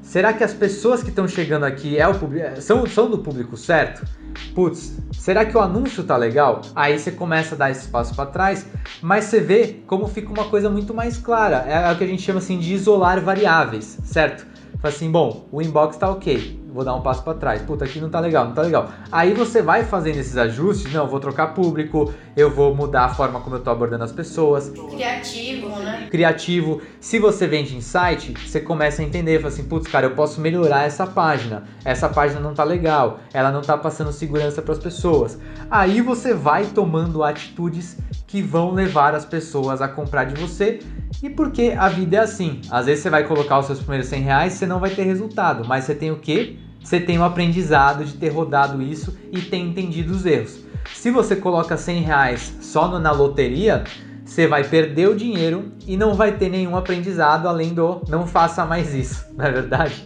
[0.05, 2.15] Será que as pessoas que estão chegando aqui é o,
[2.61, 4.07] são, são do público certo?
[4.55, 6.61] Putz, será que o anúncio tá legal?
[6.77, 8.67] Aí você começa a dar esse passo para trás,
[9.01, 11.65] mas você vê como fica uma coisa muito mais clara.
[11.67, 14.47] É o que a gente chama assim de isolar variáveis, certo?
[14.79, 17.63] Fala assim, bom, o inbox tá ok, vou dar um passo para trás.
[17.63, 18.91] Puta, aqui não tá legal, não tá legal.
[19.13, 23.41] Aí você vai fazendo esses ajustes, não, vou trocar público, eu vou mudar a forma
[23.41, 24.71] como eu tô abordando as pessoas.
[24.91, 26.09] Criativo, né?
[26.11, 26.83] Criativo.
[27.01, 30.85] Se você vende insight, você começa a entender, fala assim, putz, cara, eu posso melhorar
[30.85, 31.63] essa página.
[31.85, 35.39] Essa página não tá legal, ela não tá passando segurança para as pessoas.
[35.71, 37.97] Aí você vai tomando atitudes
[38.27, 40.81] que vão levar as pessoas a comprar de você.
[41.23, 42.61] E porque a vida é assim.
[42.69, 45.67] Às vezes você vai colocar os seus primeiros 100 reais, você não vai ter resultado,
[45.67, 46.59] mas você tem o quê?
[46.85, 50.61] Você tem o aprendizado de ter rodado isso e ter entendido os erros.
[50.93, 53.85] Se você coloca 100 reais só na loteria,
[54.23, 58.67] você vai perder o dinheiro e não vai ter nenhum aprendizado além do não faça
[58.67, 60.05] mais isso, não é verdade?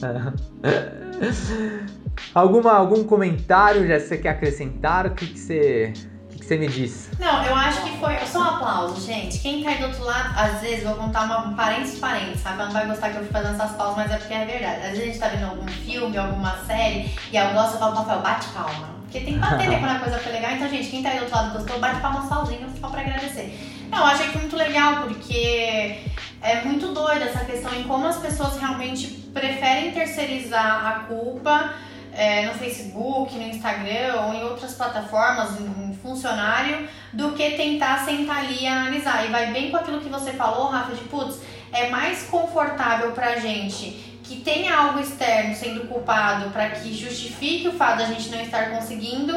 [2.34, 5.06] Alguma, algum comentário já você quer acrescentar?
[5.06, 5.92] O que, que você
[6.46, 7.10] você me diz?
[7.18, 9.38] Não, eu acho que foi só um aplauso, gente.
[9.40, 12.58] Quem tá aí do outro lado, às vezes, vou contar uma, um parênteses parênteses, sabe?
[12.58, 14.80] Não vai gostar que eu fique fazendo essas pausas, mas é porque é verdade.
[14.82, 18.20] Às vezes a gente tá vendo algum filme, alguma série, e gosto, eu falo, papel,
[18.20, 18.96] bate palma.
[19.02, 20.52] Porque tem que bater, né, quando a coisa foi legal.
[20.52, 23.86] Então, gente, quem tá aí do outro lado gostou, bate palma sozinho, só pra agradecer.
[23.90, 25.98] Não, eu achei que foi muito legal, porque
[26.42, 31.74] é muito doida essa questão em como as pessoas realmente preferem terceirizar a culpa
[32.16, 38.38] é, no Facebook, no Instagram ou em outras plataformas, em funcionário, do que tentar sentar
[38.38, 39.24] ali e analisar.
[39.26, 41.38] E vai bem com aquilo que você falou, Rafa, de putz,
[41.72, 47.72] é mais confortável pra gente que tenha algo externo sendo culpado para que justifique o
[47.72, 49.32] fato da gente não estar conseguindo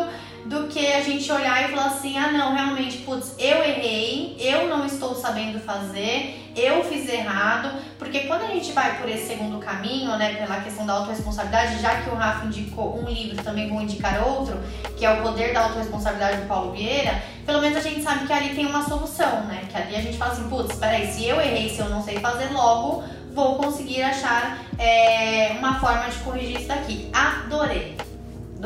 [0.49, 4.67] do que a gente olhar e falar assim: ah, não, realmente, putz, eu errei, eu
[4.67, 7.71] não estou sabendo fazer, eu fiz errado.
[7.99, 12.01] Porque quando a gente vai por esse segundo caminho, né, pela questão da autorresponsabilidade, já
[12.01, 14.59] que o Rafa indicou um livro, também vou indicar outro,
[14.97, 18.33] que é O Poder da Autorresponsabilidade do Paulo Vieira, pelo menos a gente sabe que
[18.33, 19.61] ali tem uma solução, né?
[19.69, 22.19] Que ali a gente fala assim: putz, peraí, se eu errei, se eu não sei
[22.19, 27.07] fazer logo, vou conseguir achar é, uma forma de corrigir isso daqui.
[27.13, 28.08] Adorei!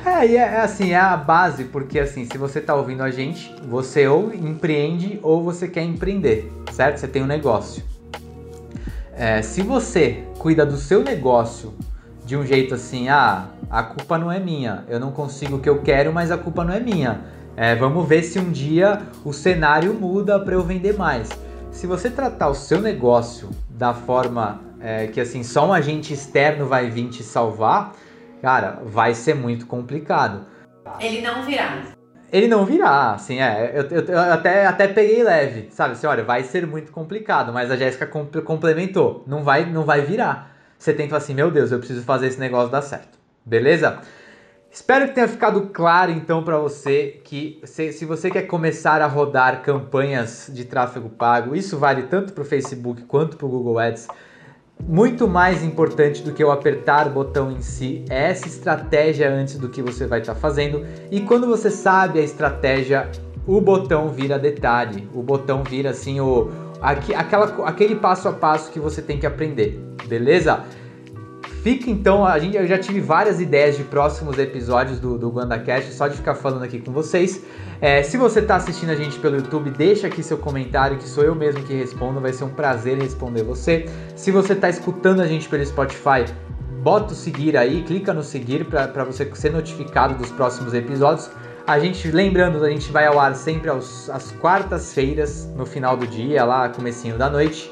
[0.06, 3.12] É, e é, é assim, é a base, porque assim, se você tá ouvindo a
[3.12, 6.98] gente, você ou empreende ou você quer empreender, certo?
[6.98, 7.84] Você tem um negócio.
[9.16, 11.74] É, se você cuida do seu negócio
[12.26, 15.70] de um jeito assim, ah, a culpa não é minha, eu não consigo o que
[15.70, 17.22] eu quero, mas a culpa não é minha.
[17.56, 21.30] É, vamos ver se um dia o cenário muda para eu vender mais.
[21.72, 26.66] Se você tratar o seu negócio da forma é, que assim só um agente externo
[26.66, 27.94] vai vir te salvar,
[28.44, 30.46] cara, vai ser muito complicado.
[31.00, 31.82] Ele não virá.
[32.30, 33.72] Ele não virá, assim, é.
[33.74, 35.94] Eu, eu, eu, até, até peguei leve, sabe?
[35.94, 39.24] Assim, olha, vai ser muito complicado, mas a Jéssica complementou.
[39.26, 40.52] Não vai, não vai virar.
[40.78, 43.18] Você tem que falar assim, meu Deus, eu preciso fazer esse negócio dar certo.
[43.46, 44.00] Beleza?
[44.70, 49.08] Espero que tenha ficado claro então para você que se, se, você quer começar a
[49.08, 53.80] rodar campanhas de tráfego pago, isso vale tanto para o Facebook quanto para o Google
[53.80, 54.08] Ads
[54.88, 59.58] muito mais importante do que o apertar o botão em si é essa estratégia antes
[59.58, 60.86] do que você vai estar tá fazendo.
[61.10, 63.10] E quando você sabe a estratégia,
[63.48, 65.08] o botão vira detalhe.
[65.14, 66.50] O botão vira assim o
[66.82, 70.64] aqui, aquela, aquele passo a passo que você tem que aprender, beleza?
[71.64, 75.93] Fica então, a gente, eu já tive várias ideias de próximos episódios do, do GuandaCast,
[75.93, 77.41] só de ficar falando aqui com vocês.
[77.80, 81.24] É, se você está assistindo a gente pelo YouTube, deixa aqui seu comentário, que sou
[81.24, 83.86] eu mesmo que respondo, vai ser um prazer responder você.
[84.14, 86.26] Se você está escutando a gente pelo Spotify,
[86.82, 91.30] bota o seguir aí, clica no seguir para você ser notificado dos próximos episódios.
[91.66, 96.43] A gente, lembrando, a gente vai ao ar sempre às quartas-feiras, no final do dia,
[96.43, 97.72] lá, comecinho da noite.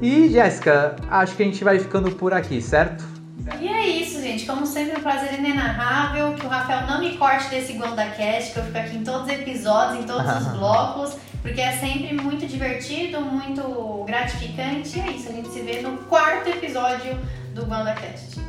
[0.00, 3.13] E, Jéssica, acho que a gente vai ficando por aqui, certo?
[3.60, 4.46] E é isso, gente.
[4.46, 6.34] Como sempre, um prazer inenarrável.
[6.34, 9.28] Que o Rafael não me corte desse Cast, que eu fico aqui em todos os
[9.28, 14.98] episódios, em todos os blocos, porque é sempre muito divertido, muito gratificante.
[14.98, 17.18] E é isso, a gente se vê no quarto episódio
[17.54, 18.40] do Cast.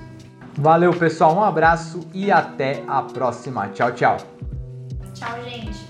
[0.58, 1.36] Valeu, pessoal.
[1.36, 3.68] Um abraço e até a próxima.
[3.70, 4.18] Tchau, tchau.
[5.14, 5.85] Tchau, gente.